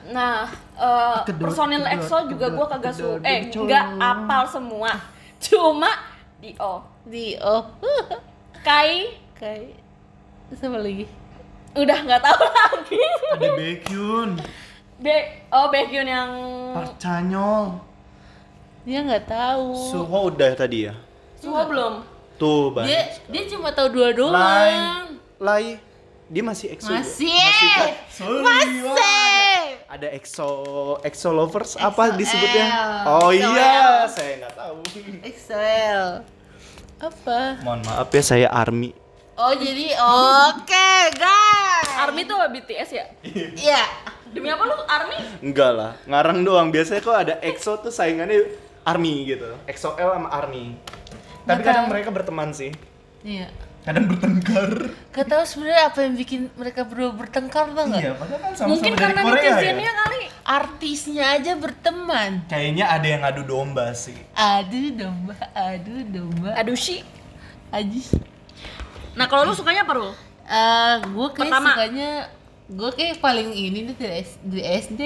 Nah, 0.05 0.45
Kedot, 1.25 1.49
personil 1.49 1.81
EXO 1.81 2.29
juga 2.29 2.53
gue 2.53 2.67
kagak 2.69 2.93
su 2.93 3.09
kedot, 3.19 3.25
eh 3.25 3.49
nggak 3.49 3.87
apal 3.97 4.45
semua. 4.45 4.93
Cuma 5.41 5.89
Dio, 6.45 6.85
di 7.09 7.41
oh 7.41 7.73
Kai 8.61 9.09
siapa 10.51 10.77
lagi 10.77 11.07
udah 11.75 11.99
nggak 12.01 12.23
tahu 12.23 12.43
lagi. 12.59 13.03
Ada 13.35 13.49
Baekhyun, 13.53 14.31
Be 14.97 15.17
oh 15.49 15.67
Baekhyun 15.69 16.07
yang 16.07 16.31
Park 16.71 16.95
Chanyeol, 16.97 17.83
dia 18.83 19.03
nggak 19.03 19.27
tahu 19.27 19.75
Suho 19.75 20.19
udah 20.29 20.55
tadi 20.55 20.87
ya. 20.87 20.95
Suho 21.37 21.61
belum. 21.67 21.95
Tuh, 22.35 22.71
Bang. 22.71 22.83
dia 22.85 23.11
dia 23.27 23.43
cuma 23.47 23.71
tahu 23.71 23.91
dua 23.91 24.11
Lai, 24.11 24.15
doang 24.15 25.05
Lai, 25.39 25.67
dia 26.27 26.43
masih 26.43 26.71
EXO. 26.71 26.91
Masih. 26.91 27.31
kan? 27.73 27.91
Sorry, 28.09 28.43
masih 28.43 28.83
Ada 29.87 30.11
EXO, 30.11 30.49
EXO 31.01 31.31
lovers 31.31 31.75
apa 31.75 32.11
EXO-L. 32.11 32.19
disebutnya? 32.19 32.67
Oh 33.07 33.31
EXO-L. 33.31 33.55
iya, 33.55 33.83
saya 34.07 34.33
nggak 34.41 34.55
tahu. 34.55 34.79
Excel 35.23 36.01
apa 36.97 37.39
Mohon 37.63 37.81
maaf 37.85 38.09
ya, 38.09 38.23
saya 38.23 38.49
Army. 38.49 38.95
Oh 39.35 39.53
jadi 39.53 39.87
oke 39.99 40.89
guys 41.15 41.89
Army 41.97 42.23
tuh 42.25 42.37
apa 42.37 42.51
BTS 42.51 42.91
ya? 42.91 43.07
iya 43.57 43.83
Demi 44.35 44.51
apa 44.51 44.67
lu 44.67 44.75
Army? 44.91 45.15
Enggak 45.47 45.71
lah, 45.71 45.93
ngarang 46.11 46.43
doang. 46.43 46.75
Biasanya 46.75 46.99
kok 46.99 47.15
ada 47.15 47.35
EXO 47.39 47.79
tuh 47.79 47.95
saingannya 47.95 48.51
Army 48.83 49.31
gitu. 49.31 49.47
EXO 49.63 49.95
L 49.95 50.11
sama 50.11 50.27
Army. 50.27 50.75
Tapi 51.47 51.63
Nggak 51.63 51.63
kadang 51.63 51.87
mereka 51.87 52.11
berteman 52.11 52.51
sih. 52.51 52.75
iya 53.23 53.47
Kadang 53.87 54.11
bertengkar. 54.11 54.91
Gak 55.13 55.29
tahu 55.29 55.45
sebenarnya 55.47 55.87
apa 55.87 55.99
yang 56.03 56.19
bikin 56.19 56.41
mereka 56.57 56.83
berdua 56.83 57.15
bertengkar 57.15 57.71
tuh 57.71 57.85
nggak? 57.85 58.01
Iya, 58.01 58.13
padahal 58.17 58.41
kan 58.41 58.53
sama-sama 58.57 58.69
Mungkin 58.75 58.91
dari 58.91 59.03
karena 59.07 59.21
Korea 59.23 59.39
netizennya 59.45 59.87
ya. 59.87 59.95
kali. 60.03 60.21
Artisnya 60.43 61.25
aja 61.31 61.53
berteman. 61.55 62.31
Kayaknya 62.51 62.85
ada 62.91 63.07
yang 63.07 63.23
adu 63.23 63.43
domba 63.47 63.87
sih. 63.95 64.19
Aduh 64.35 64.89
domba, 64.99 65.37
aduh 65.55 66.01
domba. 66.11 66.51
Aduh 66.59 66.75
sih. 66.75 67.07
Ajis. 67.71 68.11
Nah 69.15 69.27
kalau 69.31 69.47
lu 69.47 69.55
sukanya 69.55 69.87
apa 69.87 69.95
lu? 69.95 70.11
Eh, 70.45 70.95
gue 71.09 71.29
kayak 71.33 71.51
Pertama. 71.51 71.71
sukanya 71.73 72.11
gue 72.65 72.91
kayak 72.97 73.17
paling 73.23 73.51
ini 73.55 73.79
nih 73.91 73.95
dari, 73.97 74.23
dari 74.45 74.63
SD. 74.83 75.01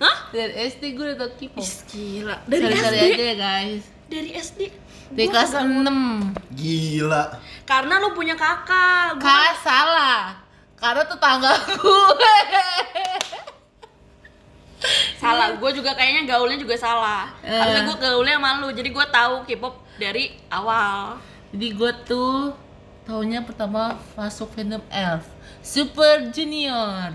Hah? 0.00 0.16
dari 0.34 0.52
SD 0.72 0.82
gue 0.96 1.04
udah 1.12 1.16
tau 1.20 1.30
K-pop. 1.36 1.68
Gila. 1.92 2.36
Dari 2.48 2.64
SD. 2.74 2.96
aja 2.96 3.24
ya 3.24 3.36
guys. 3.36 3.84
Dari 4.10 4.30
SD. 4.34 4.60
Dari 5.10 5.26
Gua 5.26 5.34
kelas 5.42 5.52
6. 5.54 6.56
Gila. 6.56 7.24
Karena 7.66 7.94
lu 8.02 8.14
punya 8.16 8.34
kakak. 8.34 9.18
Gua 9.18 9.26
Kak 9.26 9.52
salah. 9.62 10.22
Karena 10.80 11.04
tetangga 11.04 11.52
gue. 11.76 12.36
salah. 15.20 15.54
Gue 15.60 15.70
juga 15.76 15.92
kayaknya 15.92 16.24
gaulnya 16.24 16.58
juga 16.58 16.74
salah. 16.74 17.28
Eh. 17.44 17.52
Karena 17.52 17.78
gue 17.84 17.96
gaulnya 18.00 18.34
sama 18.40 18.50
lu. 18.64 18.68
Jadi 18.72 18.88
gue 18.88 19.06
tahu 19.12 19.34
K-pop 19.44 19.74
dari 20.00 20.32
awal. 20.48 21.20
Jadi 21.52 21.66
gue 21.74 21.92
tuh 22.06 22.54
tahunnya 23.06 23.44
pertama 23.46 24.00
masuk 24.16 24.52
fandom 24.52 24.82
Elf. 24.92 25.24
Super 25.60 26.32
Junior. 26.32 27.12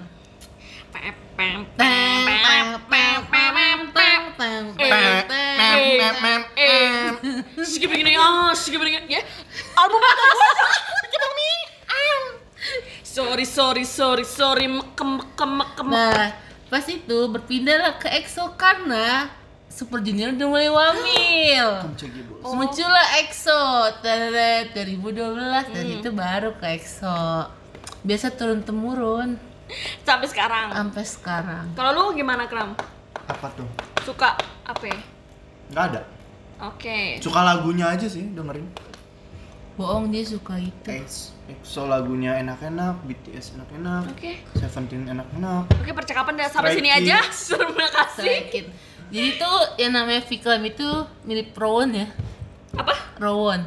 Sorry, 13.03 13.47
sorry, 13.47 13.85
sorry, 13.87 14.25
sorry, 14.27 14.67
mekem, 14.67 15.23
mekem, 15.23 15.51
mekem. 15.55 15.87
Nah, 15.87 16.35
pas 16.67 16.83
itu 16.83 17.17
berpindahlah 17.31 17.95
ke 17.95 18.11
EXO 18.11 18.51
karena 18.59 19.31
Super 19.75 19.99
Junior 19.99 20.31
udah 20.31 20.47
mulai 20.47 20.71
wamil. 20.71 21.67
Muncullah 22.39 23.07
EXO 23.19 23.59
Teret 23.99 24.71
2012 24.71 25.75
dan 25.75 25.85
itu 25.91 26.09
baru 26.15 26.55
ke 26.55 26.79
EXO. 26.79 27.51
Biasa 28.07 28.31
turun 28.31 28.63
temurun 28.63 29.35
Sampai 30.07 30.31
sekarang. 30.31 30.71
sampai 30.71 31.03
sekarang. 31.03 31.65
Kalau 31.75 31.91
lu 31.91 32.15
gimana, 32.15 32.47
Kram? 32.47 32.71
Apa 33.27 33.51
tuh? 33.51 33.67
Suka 34.05 34.37
apa 34.63 34.83
ya? 34.85 34.99
Nggak 35.73 35.83
ada. 35.91 36.01
Oke. 36.71 37.19
Suka 37.19 37.43
lagunya 37.43 37.91
aja 37.91 38.07
sih 38.07 38.31
dengerin. 38.31 38.71
Bohong 39.75 40.07
dia 40.07 40.23
suka 40.23 40.55
itu. 40.55 40.87
Ex- 40.87 41.35
EXO 41.51 41.91
lagunya 41.91 42.39
enak-enak, 42.39 43.03
BTS 43.03 43.59
enak-enak, 43.59 44.07
Oke. 44.15 44.39
Seventeen 44.55 45.03
enak-enak. 45.03 45.67
Oke, 45.83 45.91
percakapan 45.91 46.39
udah 46.39 46.47
sampai 46.47 46.71
Stray 46.71 46.79
sini 46.79 46.89
aja. 46.95 47.17
Terima 47.59 47.87
kasih. 47.91 48.71
Jadi 49.15 49.29
tuh 49.39 49.57
yang 49.79 49.95
namanya 49.95 50.21
Vikram 50.27 50.59
itu 50.67 50.87
mirip 51.23 51.55
Rowan 51.55 51.95
ya. 51.95 52.07
Apa? 52.75 52.95
Rawon. 53.15 53.63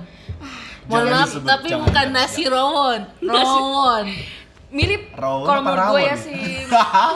Mohon 0.89 1.05
Jangan 1.05 1.13
maaf, 1.13 1.33
tapi 1.45 1.69
jangan, 1.69 1.85
bukan 1.85 2.07
jangan, 2.09 2.17
nasi 2.17 2.43
rawon. 2.49 3.01
Rawon. 3.21 4.07
Mirip 4.69 5.05
Rawon 5.17 5.47
kalau 5.49 5.61
menurut 5.65 5.81
gue 5.81 5.85
rawon 5.85 6.09
ya 6.09 6.17
sih. 6.17 6.45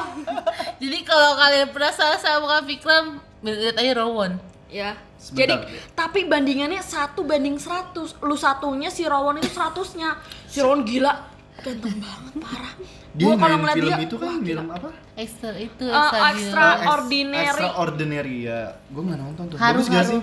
Jadi 0.82 0.98
kalau 1.04 1.30
kalian 1.36 1.68
penasaran 1.72 2.20
sama 2.20 2.44
Kak 2.48 2.62
Vikram, 2.68 3.06
lihat 3.44 3.76
aja 3.80 3.92
rawon. 3.96 4.40
Ya. 4.72 4.96
Sebentar. 5.20 5.40
Jadi, 5.40 5.54
tapi 5.94 6.20
bandingannya 6.26 6.82
satu 6.82 7.22
banding 7.22 7.60
100. 7.60 8.24
Lu 8.24 8.34
satunya 8.34 8.90
si 8.90 9.06
Rawon 9.06 9.38
itu 9.38 9.54
100-nya. 9.54 10.18
Si 10.50 10.58
Rawon 10.58 10.82
gila. 10.82 11.30
Ganteng 11.62 12.00
banget, 12.02 12.32
parah. 12.42 12.74
Dia 13.14 13.24
Gua 13.28 13.34
kalau 13.38 13.56
main 13.60 13.62
ngeliat 13.62 13.76
film 13.76 13.92
dia, 13.92 14.06
itu 14.08 14.16
kan 14.18 14.26
wah, 14.26 14.40
film 14.42 14.66
apa? 14.72 14.88
Extra 15.12 15.52
itu 15.54 15.84
Eh, 15.84 15.92
extra 15.92 16.18
extra. 16.30 16.64
gila. 16.64 16.72
Ex- 16.74 16.88
Ordinary. 16.88 17.46
Extraordinary 17.62 18.36
ya. 18.42 18.60
Gue 18.88 19.02
nggak 19.04 19.18
nonton 19.18 19.44
tuh. 19.46 19.56
Haru, 19.56 19.78
Bagus 19.78 19.88
gak 19.88 20.04
sih? 20.06 20.20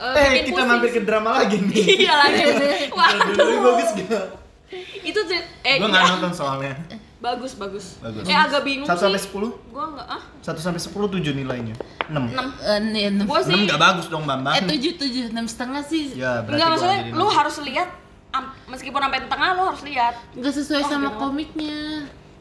Eh, 0.00 0.04
Eh, 0.10 0.28
bikin 0.32 0.44
kita 0.46 0.56
pusing. 0.56 0.68
mampir 0.70 0.90
ke 0.90 1.00
drama 1.02 1.30
lagi 1.34 1.56
nih. 1.60 1.84
Iya 2.00 2.14
lagi. 2.16 2.40
Kita 2.88 3.16
dulu 3.28 3.44
Waduh. 3.44 3.60
bagus 3.68 3.90
gak? 3.98 4.24
Itu 5.02 5.20
eh 5.60 5.76
Gue 5.76 5.88
nggak 5.88 6.04
nonton 6.08 6.32
soalnya. 6.32 6.72
Bagus, 7.20 7.52
bagus. 7.54 8.00
Bagus. 8.00 8.24
Eh 8.24 8.32
agak 8.32 8.64
bingung 8.64 8.88
Satu 8.88 9.04
sampai 9.04 9.20
sih. 9.20 9.28
sepuluh? 9.28 9.52
Gua 9.68 9.84
enggak 9.86 10.08
ah. 10.08 10.22
Satu 10.40 10.56
sampai 10.56 10.80
sepuluh 10.80 11.04
tujuh 11.06 11.34
nilainya. 11.34 11.76
Enam. 12.06 12.32
Eh, 12.32 12.80
nih, 12.86 13.12
enam. 13.12 13.28
Gua 13.28 13.44
sih 13.44 13.52
Enam 13.52 13.68
nggak 13.68 13.76
bagus 13.78 14.06
dong 14.08 14.24
Bambang. 14.24 14.56
Eh 14.56 14.64
tujuh 14.66 14.96
tujuh 14.96 15.24
enam 15.28 15.44
setengah 15.44 15.84
sih 15.84 16.16
Ya 16.16 16.40
berarti 16.40 16.56
enggak 16.56 16.68
maksudnya 16.72 16.98
lu 17.12 17.26
harus 17.28 17.56
lihat 17.60 17.88
am- 18.30 18.56
meskipun 18.66 18.96
sampai 18.98 19.20
tengah 19.26 19.48
lu 19.52 19.62
harus 19.66 19.82
lihat. 19.82 20.14
nggak 20.32 20.54
sesuai 20.54 20.80
Oh, 20.80 20.88
sama 20.88 21.08
gimana? 21.08 21.20
komiknya. 21.20 21.78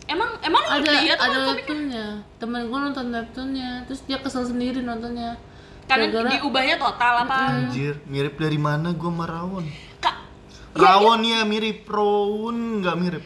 Emang 0.10 0.42
emang 0.42 0.64
lu 0.66 0.74
Ada 0.82 0.92
lihat 1.00 1.18
ada 1.18 1.30
kan 1.30 1.48
webtoonnya. 1.54 2.08
Temen 2.36 2.62
gue 2.66 2.80
nonton 2.82 3.06
webtoonnya, 3.08 3.86
terus 3.86 4.02
dia 4.04 4.18
kesel 4.18 4.42
sendiri 4.44 4.82
nontonnya. 4.82 5.38
Karena 5.86 6.06
Gara-gara- 6.08 6.34
diubahnya 6.36 6.76
total 6.78 7.14
apa? 7.24 7.38
Anjir, 7.56 8.02
mirip 8.06 8.36
dari 8.36 8.58
mana 8.58 8.90
gue 8.92 9.06
sama 9.08 9.26
Rawon? 9.26 9.66
Kak, 10.00 10.16
Rawon 10.72 11.22
ya 11.24 11.42
mirip, 11.44 11.86
Rawon 11.86 12.58
nggak 12.80 12.98
mirip. 12.98 13.26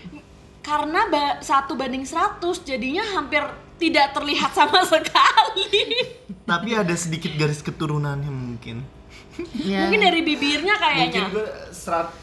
karena 0.62 1.08
ba- 1.08 1.40
satu 1.40 1.76
banding 1.76 2.04
100 2.04 2.40
jadinya 2.64 3.04
hampir 3.10 3.44
tidak 3.78 4.12
terlihat 4.12 4.52
sama 4.52 4.80
sekali. 4.88 5.84
Tapi 6.42 6.70
ada 6.72 6.92
sedikit 6.94 7.32
garis 7.34 7.60
keturunannya 7.60 8.28
mungkin. 8.28 8.80
Ya. 9.54 9.84
Mungkin 9.84 10.02
dari 10.02 10.22
bibirnya 10.22 10.72
Mungkin 10.74 11.10
kayaknya. 11.10 11.24
gue 11.32 11.48
serat 11.70 12.16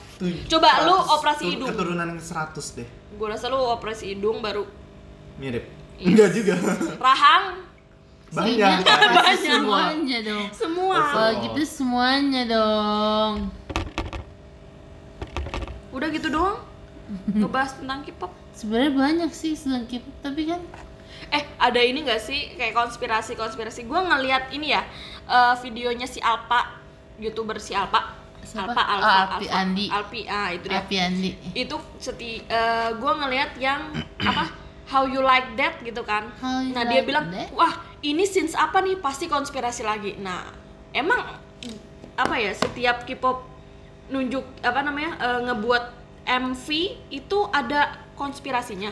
Coba 0.47 0.69
lu 0.83 0.95
100 0.95 1.15
operasi 1.15 1.43
tu- 1.43 1.51
hidung. 1.51 1.69
Keturunan 1.69 2.09
100 2.15 2.77
deh. 2.77 2.89
Gue 3.13 3.27
rasa 3.27 3.47
lu 3.47 3.57
operasi 3.59 4.13
hidung 4.13 4.39
baru 4.39 4.65
Mirip. 5.37 5.65
Iya. 5.97 6.07
Enggak 6.07 6.31
juga. 6.33 6.55
rahang 6.99 7.45
Banyak. 8.31 8.87
Pasti 9.17 9.49
semuanya 9.49 10.19
dong. 10.23 10.47
semua. 10.51 10.97
Kalau 11.03 11.33
gitu 11.43 11.61
semuanya 11.65 12.43
dong. 12.47 13.51
Udah 15.91 16.09
gitu 16.09 16.29
doang. 16.29 16.63
Ngebahas 17.27 17.75
tentang 17.75 18.01
K-pop. 18.01 18.31
Sebenarnya 18.53 18.93
banyak 18.93 19.31
sih 19.31 19.53
selain 19.53 19.85
K-pop, 19.85 20.15
tapi 20.21 20.47
kan 20.47 20.63
Eh, 21.29 21.47
ada 21.57 21.79
ini 21.79 22.03
gak 22.03 22.19
sih 22.19 22.55
kayak 22.55 22.71
konspirasi-konspirasi? 22.73 23.83
Gue 23.85 23.99
ngeliat 23.99 24.51
ini 24.51 24.71
ya 24.71 24.83
eh, 25.25 25.55
videonya 25.59 26.05
si 26.05 26.19
Alpa, 26.19 26.79
youtuber 27.17 27.59
si 27.59 27.71
Alpa. 27.73 28.19
Siapa? 28.51 28.75
Alpa, 28.75 28.99
Oh, 28.99 29.15
Alpi 29.39 29.47
Alfa. 29.47 29.59
Andi. 29.63 29.87
Alpi, 29.87 30.21
ah 30.27 30.49
itu 30.51 30.67
dia. 30.67 30.83
Api 30.83 30.97
Andi. 30.99 31.31
Itu 31.55 31.77
seti, 31.97 32.43
eh, 32.43 32.89
gue 32.91 33.13
ngeliat 33.15 33.55
yang 33.57 33.95
apa? 34.31 34.45
How 34.91 35.07
you 35.07 35.23
like 35.23 35.55
that 35.55 35.79
gitu 35.81 36.03
kan? 36.03 36.27
How 36.43 36.59
you 36.59 36.75
nah 36.75 36.83
dia 36.83 36.99
like 36.99 37.07
bilang, 37.07 37.31
that? 37.31 37.47
wah 37.55 37.71
ini 38.03 38.27
scenes 38.27 38.59
apa 38.59 38.83
nih? 38.83 38.99
Pasti 38.99 39.31
konspirasi 39.31 39.87
lagi. 39.87 40.19
Nah, 40.19 40.51
emang 40.91 41.39
apa 42.19 42.35
ya? 42.35 42.51
Setiap 42.51 43.07
K-pop 43.07 43.47
nunjuk 44.11 44.43
apa 44.67 44.83
namanya 44.83 45.15
eh, 45.15 45.41
ngebuat 45.47 45.85
MV 46.27 46.67
itu 47.09 47.39
ada 47.49 47.87
konspirasinya. 48.19 48.91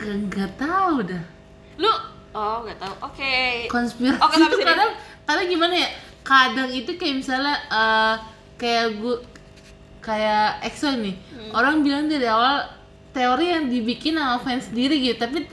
Enggak 0.00 0.56
tahu 0.56 1.04
dah. 1.04 1.22
Lu 1.76 1.92
oh 2.32 2.56
nggak 2.64 2.78
tahu. 2.80 2.94
Oke. 3.04 3.68
konspirasi 3.68 4.18
Oke, 4.18 4.34
sampai 4.34 4.56
itu 4.56 4.64
kadang 4.64 4.90
kadang 5.22 5.46
gimana 5.46 5.74
ya 5.76 5.88
kadang 6.22 6.70
itu 6.70 6.94
kayak 6.94 7.16
misalnya 7.18 7.56
eh, 7.64 8.14
kayak 8.56 8.96
gue 8.96 9.16
kayak 10.00 10.62
EXO 10.64 10.96
nih 10.96 11.14
Hmm. 11.14 11.50
orang 11.52 11.76
bilang 11.80 12.06
dari 12.06 12.26
awal 12.26 12.66
teori 13.10 13.50
yang 13.50 13.66
dibikin 13.66 14.14
sama 14.14 14.38
fans 14.38 14.66
sendiri 14.66 14.98
gitu 14.98 15.16
tapi 15.16 15.46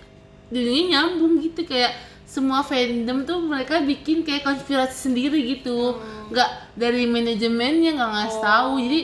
jadinya 0.48 0.84
nyambung 1.04 1.38
gitu 1.40 1.62
kayak 1.64 1.94
semua 2.24 2.62
fandom 2.62 3.26
tuh 3.26 3.42
mereka 3.42 3.82
bikin 3.82 4.22
kayak 4.22 4.42
konspirasi 4.44 5.10
sendiri 5.10 5.38
gitu 5.50 5.94
Hmm. 5.94 6.30
nggak 6.30 6.50
dari 6.76 7.06
manajemennya 7.06 7.94
nggak 7.94 8.12
ngasih 8.12 8.40
Oh. 8.40 8.46
tahu 8.46 8.72
jadi 8.80 9.00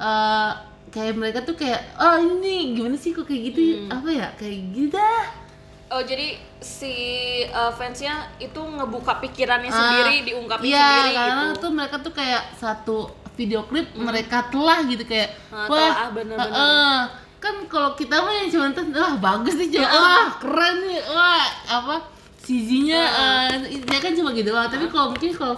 eh, 0.00 0.50
kayak 0.90 1.14
mereka 1.14 1.38
tuh 1.40 1.54
kayak 1.54 1.80
oh 1.96 2.16
ini 2.18 2.74
gimana 2.74 2.96
sih 2.96 3.12
kok 3.12 3.24
kayak 3.24 3.42
gitu 3.46 3.60
Hmm. 3.78 3.94
apa 3.94 4.08
ya 4.10 4.26
kayak 4.34 4.58
gitu 4.70 4.88
dah 4.90 5.24
Oh 5.90 5.98
jadi 6.00 6.32
si 6.56 6.94
uh, 7.46 7.70
fansnya 7.70 8.14
itu 8.38 8.56
ngebuka 8.56 9.18
pikirannya 9.18 9.66
Ah, 9.66 9.74
sendiri, 9.74 10.22
diungkapin 10.24 10.70
iya, 10.70 10.78
sendiri 10.78 11.10
karena 11.12 11.42
gitu. 11.50 11.58
tuh 11.58 11.70
mereka 11.72 11.96
tuh 11.98 12.12
kayak 12.12 12.42
satu 12.54 12.96
video 13.34 13.64
klip 13.64 13.90
mereka 13.94 14.46
telah 14.46 14.84
gitu 14.84 15.02
kayak 15.02 15.34
Ah, 15.50 15.66
wah 15.66 15.78
telah, 15.90 16.08
bener-bener. 16.12 16.46
heeh. 16.46 16.96
kan 17.40 17.54
kalau 17.66 17.90
kita 17.94 18.20
mah 18.20 18.30
yang 18.30 18.48
cuma 18.48 18.66
tuh 18.70 18.84
wah 18.92 19.14
bagus 19.16 19.56
nih 19.56 19.68
cuma 19.72 19.88
wah 19.88 20.28
keren 20.36 20.76
nih 20.84 21.00
wah 21.08 21.42
apa 21.66 21.96
CG-nya 22.38 23.00
eh 23.00 23.48
dia 23.80 23.98
kan 23.98 24.12
cuma 24.12 24.30
gitu 24.30 24.48
doang 24.48 24.68
tapi 24.68 24.86
kalau 24.86 25.10
mungkin 25.10 25.32
kalau 25.32 25.56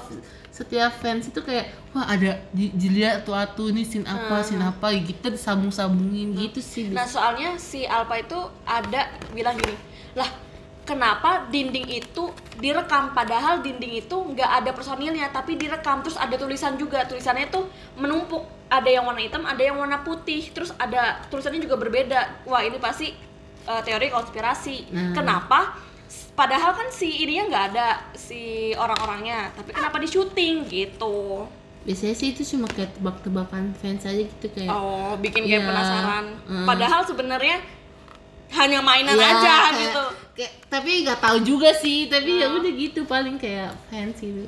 setiap 0.49 0.95
fans 0.95 1.27
itu 1.27 1.41
kayak 1.41 1.69
wah 1.93 2.09
ada 2.09 2.41
di- 2.51 2.73
dilihat 2.73 3.23
atu-atu 3.23 3.69
ini 3.69 3.85
scene 3.85 4.09
apa 4.09 4.41
scene 4.41 4.65
apa 4.65 4.89
gitu 4.97 5.29
disambung-sambungin 5.29 6.33
gitu 6.35 6.61
sih 6.65 6.89
Nah 6.89 7.05
soalnya 7.05 7.61
si 7.61 7.85
Alpa 7.85 8.17
itu 8.17 8.39
ada 8.65 9.13
bilang 9.37 9.61
gini, 9.61 9.77
lah 10.17 10.29
kenapa 10.83 11.47
dinding 11.53 11.87
itu 11.93 12.33
direkam? 12.59 13.13
Padahal 13.13 13.61
dinding 13.61 14.01
itu 14.01 14.17
nggak 14.17 14.51
ada 14.65 14.71
personilnya 14.73 15.29
tapi 15.31 15.55
direkam. 15.55 16.01
Terus 16.01 16.17
ada 16.17 16.35
tulisan 16.35 16.75
juga 16.75 17.05
tulisannya 17.05 17.53
tuh 17.53 17.69
menumpuk. 17.95 18.43
Ada 18.73 18.89
yang 18.89 19.05
warna 19.05 19.21
hitam 19.21 19.45
ada 19.45 19.61
yang 19.61 19.77
warna 19.77 20.01
putih. 20.01 20.49
Terus 20.51 20.73
ada 20.81 21.21
tulisannya 21.29 21.61
juga 21.61 21.77
berbeda. 21.77 22.49
Wah 22.49 22.65
ini 22.65 22.81
pasti 22.81 23.13
uh, 23.69 23.85
teori 23.85 24.09
konspirasi. 24.09 24.91
Nah. 24.91 25.13
kenapa? 25.13 25.77
Padahal 26.33 26.73
kan 26.73 26.89
si 26.89 27.21
ininya 27.21 27.45
nggak 27.53 27.65
ada 27.77 27.89
si 28.17 28.73
orang-orangnya 28.73 29.53
tapi 29.53 29.77
kenapa 29.77 30.01
di 30.01 30.09
syuting 30.09 30.65
gitu 30.65 31.45
biasanya 31.83 32.15
sih 32.15 32.29
itu 32.31 32.43
cuma 32.47 32.67
kayak 32.67 32.95
tebak-tebakan 32.95 33.75
fans 33.75 34.03
aja 34.03 34.23
gitu 34.23 34.47
kayak 34.49 34.69
Oh, 34.69 35.15
bikin 35.17 35.43
kayak 35.43 35.61
Iya. 35.61 35.69
penasaran. 35.69 36.25
Hmm. 36.45 36.65
Padahal 36.65 37.01
sebenarnya 37.03 37.57
hanya 38.53 38.79
mainan 38.79 39.13
Iya, 39.13 39.29
aja 39.33 39.55
kayak- 39.67 39.79
gitu. 39.83 40.05
kayak- 40.35 40.55
tapi 40.69 40.91
nggak 41.03 41.19
tahu 41.19 41.37
juga 41.41 41.73
sih 41.73 42.07
tapi 42.07 42.39
ya 42.39 42.47
Oh. 42.47 42.57
udah 42.57 42.71
gitu 42.71 43.01
paling 43.03 43.37
kayak 43.37 43.73
fans 43.89 44.17
gitu 44.17 44.45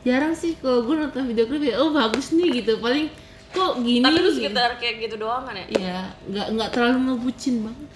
jarang 0.00 0.32
sih 0.32 0.54
kalau 0.56 0.84
gue 0.84 0.94
nonton 0.94 1.26
video 1.26 1.44
klip 1.44 1.64
ya 1.64 1.76
oh 1.76 1.90
bagus 1.90 2.30
nih 2.30 2.62
gitu 2.62 2.78
paling 2.78 3.10
kok 3.48 3.72
gini 3.78 3.98
Tapi 3.98 4.14
gitu. 4.14 4.30
sekitar 4.38 4.76
kayak 4.76 4.94
gitu 5.02 5.16
doang 5.18 5.42
kan 5.42 5.56
ya? 5.56 5.66
Iya, 5.68 5.98
nggak 6.22 6.46
nggak 6.52 6.68
terlalu 6.70 6.98
ngebucin 7.08 7.54
banget. 7.62 7.88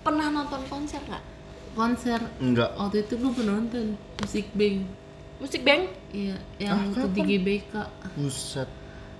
Pernah 0.00 0.26
nonton 0.30 0.60
konser 0.66 1.00
nggak? 1.02 1.24
Konser 1.74 2.20
Enggak. 2.38 2.72
waktu 2.74 3.02
itu 3.02 3.14
gue 3.14 3.30
pernah 3.30 3.58
nonton 3.58 3.86
musik 4.16 4.48
bank. 4.52 4.80
Musik 5.36 5.60
Bank? 5.60 5.82
Iya, 6.10 6.36
yang 6.56 6.78
Ah, 6.88 7.04
kapan? 7.04 7.26
GBK 7.26 7.72
Buset. 8.14 8.68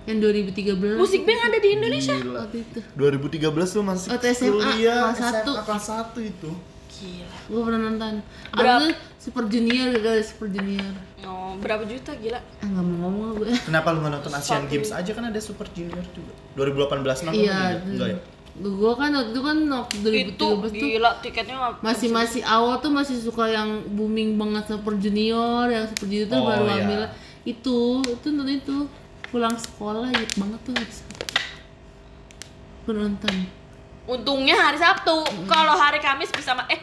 yang 0.05 0.17
2013. 0.19 0.95
Musik 0.95 1.21
Bank 1.23 1.39
ada 1.43 1.57
di 1.57 1.69
Indonesia? 1.71 2.15
Gila. 2.15 2.39
waktu 2.41 2.57
itu. 2.61 2.79
2013 2.93 3.41
tuh 3.71 3.81
masih 3.81 4.09
Waktu 4.11 4.27
SMA, 4.31 4.53
kuliah, 4.53 4.99
kelas 5.09 5.17
satu. 5.19 5.51
SMA 5.51 5.63
kelas 5.63 5.85
1 5.85 6.19
itu. 6.21 6.51
Gila. 6.95 7.37
Gue 7.45 7.61
pernah 7.61 7.81
nonton. 7.83 8.13
Berapa? 8.51 8.87
Super 9.17 9.43
Junior 9.45 9.87
gagal 9.91 10.15
Super 10.23 10.47
Junior. 10.47 10.93
Oh, 11.25 11.57
berapa 11.57 11.81
juta 11.83 12.13
gila? 12.13 12.37
Ah 12.37 12.67
nggak 12.67 12.85
mau 12.85 12.97
ngomong 13.03 13.29
gue. 13.35 13.49
Kenapa 13.59 13.89
lu 13.89 13.99
nggak 13.99 14.13
nonton 14.13 14.31
Asian. 14.31 14.63
Games 14.65 14.89
aja 14.89 15.11
kan 15.11 15.25
ada 15.25 15.39
Super 15.39 15.65
Junior 15.69 16.05
juga. 16.13 16.31
2018 16.53 17.25
nonton 17.25 17.41
Iya. 17.41 17.81
Enggak 17.81 18.07
ya? 18.07 18.17
Gue 18.55 18.93
kan 18.95 19.11
waktu 19.11 19.35
itu 19.35 19.41
kan 19.43 19.57
waktu 19.67 19.95
2013 19.99 20.31
Itu 20.31 20.47
tuh 20.71 20.71
gila 20.71 21.11
tiketnya 21.19 21.55
masih 21.83 22.07
masih 22.07 22.39
awal 22.41 22.79
tuh 22.79 22.87
masih 22.87 23.19
suka 23.19 23.51
yang 23.51 23.83
booming 23.91 24.39
banget 24.39 24.71
Super 24.71 24.95
Junior, 24.95 25.67
yang 25.67 25.83
Super 25.91 26.07
Junior 26.07 26.27
tuh 26.31 26.39
Oh, 26.39 26.47
baru 26.47 26.63
iya. 26.63 26.75
ambil 26.79 27.01
itu, 27.43 27.77
itu 28.01 28.27
nonton 28.31 28.55
itu 28.55 28.77
pulang 29.27 29.53
sekolah 29.53 30.07
inget 30.07 30.31
banget 30.33 30.59
tuh 30.63 30.71
hari 30.71 30.87
Sabtu. 30.87 31.25
Gue 32.83 32.95
nonton. 32.95 33.35
Untungnya 34.05 34.55
hari 34.55 34.77
Sabtu. 34.77 35.15
Kalau 35.45 35.75
hari 35.75 35.99
Kamis 35.99 36.31
bisa 36.31 36.55
ma- 36.55 36.69
eh 36.69 36.79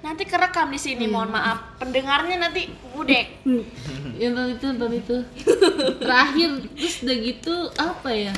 nanti 0.00 0.22
kerekam 0.22 0.70
di 0.70 0.78
sini, 0.78 1.04
mohon 1.04 1.28
maaf. 1.28 1.74
Pendengarnya 1.76 2.38
nanti 2.38 2.70
budek. 2.94 3.42
yang 4.22 4.32
nonton 4.32 4.54
itu 4.54 4.64
nonton 4.68 4.92
itu 4.94 5.16
terakhir 5.98 6.48
terus 6.70 6.94
udah 7.02 7.16
gitu 7.18 7.54
apa 7.74 8.10
ya 8.14 8.34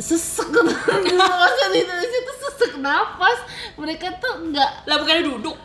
sesek 0.00 0.48
masa 1.20 1.64
di 1.70 1.78
Indonesia 1.84 2.18
tuh 2.24 2.36
sesek 2.48 2.72
nafas 2.80 3.38
mereka 3.76 4.16
tuh 4.16 4.50
nggak 4.50 4.70
Lah 4.88 4.96
bukannya 5.00 5.24
duduk. 5.24 5.56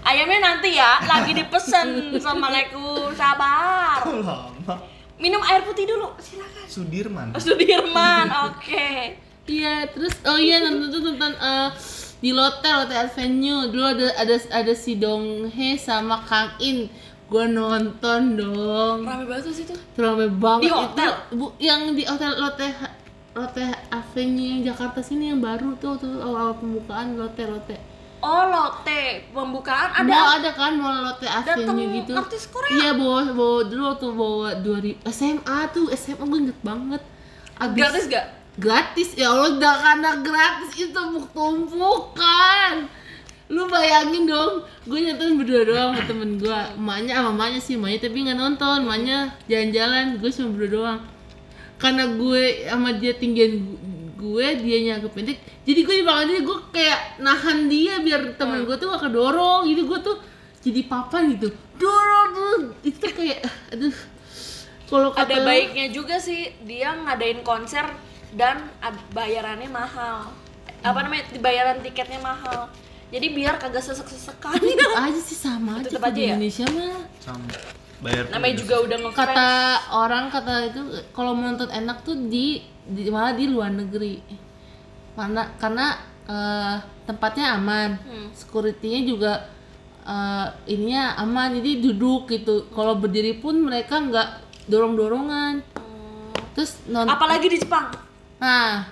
Ayamnya 0.00 0.40
nanti 0.40 0.80
ya, 0.80 0.96
lagi 1.04 1.36
dipesen 1.36 2.08
sama 2.24 2.48
Leku. 2.48 3.12
Sabar. 3.12 4.00
Lama? 4.00 4.74
Minum 5.20 5.44
air 5.44 5.60
putih 5.60 5.84
dulu, 5.84 6.16
silakan. 6.16 6.64
Sudirman. 6.64 7.26
Sudirman, 7.36 8.26
oke. 8.48 8.88
iya 9.50 9.82
terus 9.90 10.14
oh 10.30 10.38
iya 10.38 10.62
nonton 10.62 10.94
tuh 10.94 11.00
nonton 11.02 11.32
eh, 11.34 11.68
di 12.22 12.30
Lotte 12.30 12.70
Lotte 12.70 12.94
Avenue 12.94 13.66
dulu 13.66 13.82
ada 13.82 14.06
ada 14.14 14.36
ada 14.52 14.72
si 14.78 14.94
Dong 14.94 15.50
He 15.50 15.74
sama 15.74 16.22
Kang 16.22 16.54
In 16.62 16.86
gue 17.30 17.44
nonton 17.48 18.20
dong 18.34 18.98
Rame 19.00 19.24
banget 19.24 19.44
tuh 19.44 19.54
situ. 19.54 19.74
Terlalu 19.94 20.34
banget 20.34 20.62
Di 20.62 20.70
hotel? 20.70 21.10
itu 21.10 21.14
bu, 21.32 21.46
yang 21.56 21.80
di 21.90 22.02
hotel 22.02 22.34
Lotte 22.34 22.66
Lotte 23.30 23.62
Avenue 23.88 24.46
yang 24.50 24.62
Jakarta 24.66 24.98
sini 24.98 25.30
yang 25.30 25.38
baru 25.38 25.72
tuh 25.76 25.94
tuh 25.94 26.18
awal 26.18 26.52
pembukaan 26.52 27.14
Lotte 27.14 27.44
Lotte 27.44 27.78
Oh, 28.20 28.44
Lotte 28.44 29.30
pembukaan 29.30 29.94
ada 29.94 30.10
ada 30.10 30.20
ada 30.36 30.50
kan 30.52 30.74
mau 30.74 30.90
Lotte 30.92 31.24
Avenue 31.24 31.64
gitu 31.96 32.12
artis 32.12 32.44
Korea. 32.46 32.68
iya 32.68 32.90
bawa 32.92 33.30
bawa 33.30 33.64
dulu 33.64 33.88
tuh 33.94 34.12
bawa 34.12 34.48
2000 34.56 35.06
SMA 35.08 35.58
tuh 35.70 35.86
SMA 35.90 36.20
gue 36.20 36.38
inget 36.42 36.60
banget 36.60 37.02
Abis, 37.56 37.76
Gratis 37.76 38.04
gak? 38.08 38.26
gratis 38.52 39.08
ya 39.14 39.30
Allah 39.30 39.54
udah 39.54 39.74
karena 39.78 40.10
gratis 40.18 40.72
itu 40.74 40.90
tumpuk 40.90 41.30
tumpukan 41.30 42.90
lu 43.50 43.66
bayangin 43.66 44.30
dong 44.30 44.62
gue 44.86 44.98
nonton 45.10 45.34
berdua 45.34 45.66
doang 45.66 45.90
sama 45.98 46.06
temen 46.06 46.38
gue 46.38 46.58
emaknya 46.78 47.18
sama 47.18 47.30
emaknya 47.34 47.60
sih 47.60 47.74
emaknya 47.74 47.98
tapi 48.06 48.16
nggak 48.22 48.38
nonton. 48.38 48.78
Emaknya 48.86 49.18
jalan-jalan 49.50 50.04
gue 50.22 50.30
cuma 50.30 50.48
berdua 50.54 50.70
doang. 50.70 51.00
Karena 51.80 52.04
gue 52.14 52.42
sama 52.70 52.90
dia 52.94 53.12
tinggian 53.18 53.52
gue 54.20 54.46
dia 54.62 55.00
agak 55.00 55.16
pendek 55.16 55.40
jadi 55.64 55.80
gue 55.80 55.94
di 55.96 56.04
belakang 56.04 56.28
dia 56.28 56.40
gue 56.44 56.58
kayak 56.76 57.00
nahan 57.24 57.58
dia 57.72 57.94
biar 58.04 58.36
temen 58.36 58.68
gue 58.68 58.76
tuh 58.78 58.86
gak 58.94 59.02
kedorong. 59.10 59.66
Jadi 59.66 59.82
gue 59.82 59.98
tuh 59.98 60.16
jadi 60.60 60.80
papan 60.86 61.22
gitu. 61.34 61.48
Dorong 61.80 62.28
tuh 62.32 62.56
itu 62.86 62.98
kayak 63.02 63.44
aduh. 63.74 63.96
Kalau 64.90 65.14
Ada 65.14 65.46
baiknya 65.46 65.86
juga 65.94 66.18
sih 66.18 66.50
dia 66.66 66.90
ngadain 66.90 67.46
konser 67.46 67.86
dan 68.34 68.66
bayarannya 69.14 69.70
mahal. 69.70 70.34
Apa 70.82 71.06
namanya? 71.06 71.30
Bayaran 71.38 71.78
tiketnya 71.82 72.18
mahal. 72.18 72.66
Jadi 73.10 73.26
biar 73.34 73.58
kagak 73.58 73.82
sesek-sesekan. 73.82 74.54
tetep 74.58 74.94
aja 74.94 75.20
sih 75.20 75.38
sama 75.38 75.82
aja 75.82 75.90
Tetep 75.90 76.00
kalau 76.00 76.10
aja 76.10 76.16
di 76.16 76.22
ya? 76.22 76.28
Indonesia 76.34 76.64
mah. 76.70 77.02
Sama. 77.18 77.48
Bayar 78.00 78.24
namanya 78.32 78.54
juga 78.56 78.74
udah 78.80 78.96
ngefans. 78.96 79.18
Kata 79.18 79.50
orang 79.92 80.24
kata 80.32 80.54
itu 80.72 80.80
kalau 81.12 81.32
menonton 81.36 81.68
enak 81.68 82.00
tuh 82.00 82.16
di, 82.16 82.64
di 82.88 83.10
malah 83.12 83.36
di 83.36 83.44
luar 83.50 83.74
negeri. 83.74 84.22
Mana 85.18 85.52
karena 85.60 86.00
eh, 86.24 86.76
tempatnya 87.04 87.58
aman. 87.60 87.90
Hmm. 88.00 88.28
securitynya 88.32 89.00
juga 89.04 89.32
eh, 90.06 90.46
ininya 90.72 91.20
aman. 91.20 91.60
Jadi 91.60 91.82
duduk 91.84 92.30
gitu. 92.32 92.72
Kalau 92.72 92.96
berdiri 92.96 93.36
pun 93.36 93.58
mereka 93.60 94.00
nggak 94.00 94.28
dorong 94.70 94.94
dorongan 94.94 95.80
terus 96.54 96.82
non 96.90 97.06
apalagi 97.08 97.46
di 97.50 97.58
Jepang? 97.58 97.90
Nah 98.42 98.86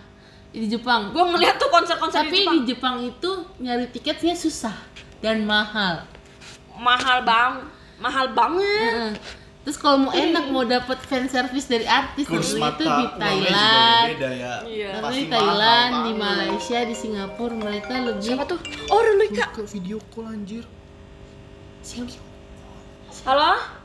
di 0.52 0.66
Jepang 0.66 1.12
gue 1.12 1.24
ngeliat 1.24 1.60
tuh 1.60 1.68
konser-konser 1.68 2.24
tapi 2.24 2.32
di 2.32 2.40
Jepang 2.40 2.56
di 2.56 2.64
Jepang 2.72 2.96
itu 3.04 3.30
nyari 3.60 3.86
tiketnya 3.92 4.34
susah 4.34 4.74
dan 5.20 5.44
mahal 5.44 6.08
mahal 6.78 7.22
bang 7.26 7.52
mahal 7.98 8.26
banget 8.32 8.92
Heeh. 8.94 9.14
Terus 9.68 9.84
kalau 9.84 10.08
mau 10.08 10.12
enak 10.16 10.48
mau 10.48 10.64
dapat 10.64 10.96
fan 11.04 11.28
service 11.28 11.68
dari 11.68 11.84
artis 11.84 12.24
Kurs 12.24 12.56
mata 12.56 12.80
itu 12.80 12.88
di 12.88 13.06
Thailand. 13.20 14.06
beda 14.16 14.30
ya. 14.32 14.54
Iya. 14.64 14.90
Pasti 15.04 15.20
di 15.20 15.28
Thailand, 15.28 15.92
mahal 15.92 16.06
di. 16.08 16.12
Malaysia, 16.16 16.78
di 16.88 16.96
Singapura 16.96 17.52
mereka 17.52 17.92
lebih 18.00 18.24
siapa 18.24 18.48
tuh 18.48 18.56
oh 18.88 19.00
Rulika 19.04 19.52
video 19.68 20.00
call 20.08 20.32
anjir. 20.32 20.64
halo 23.28 23.77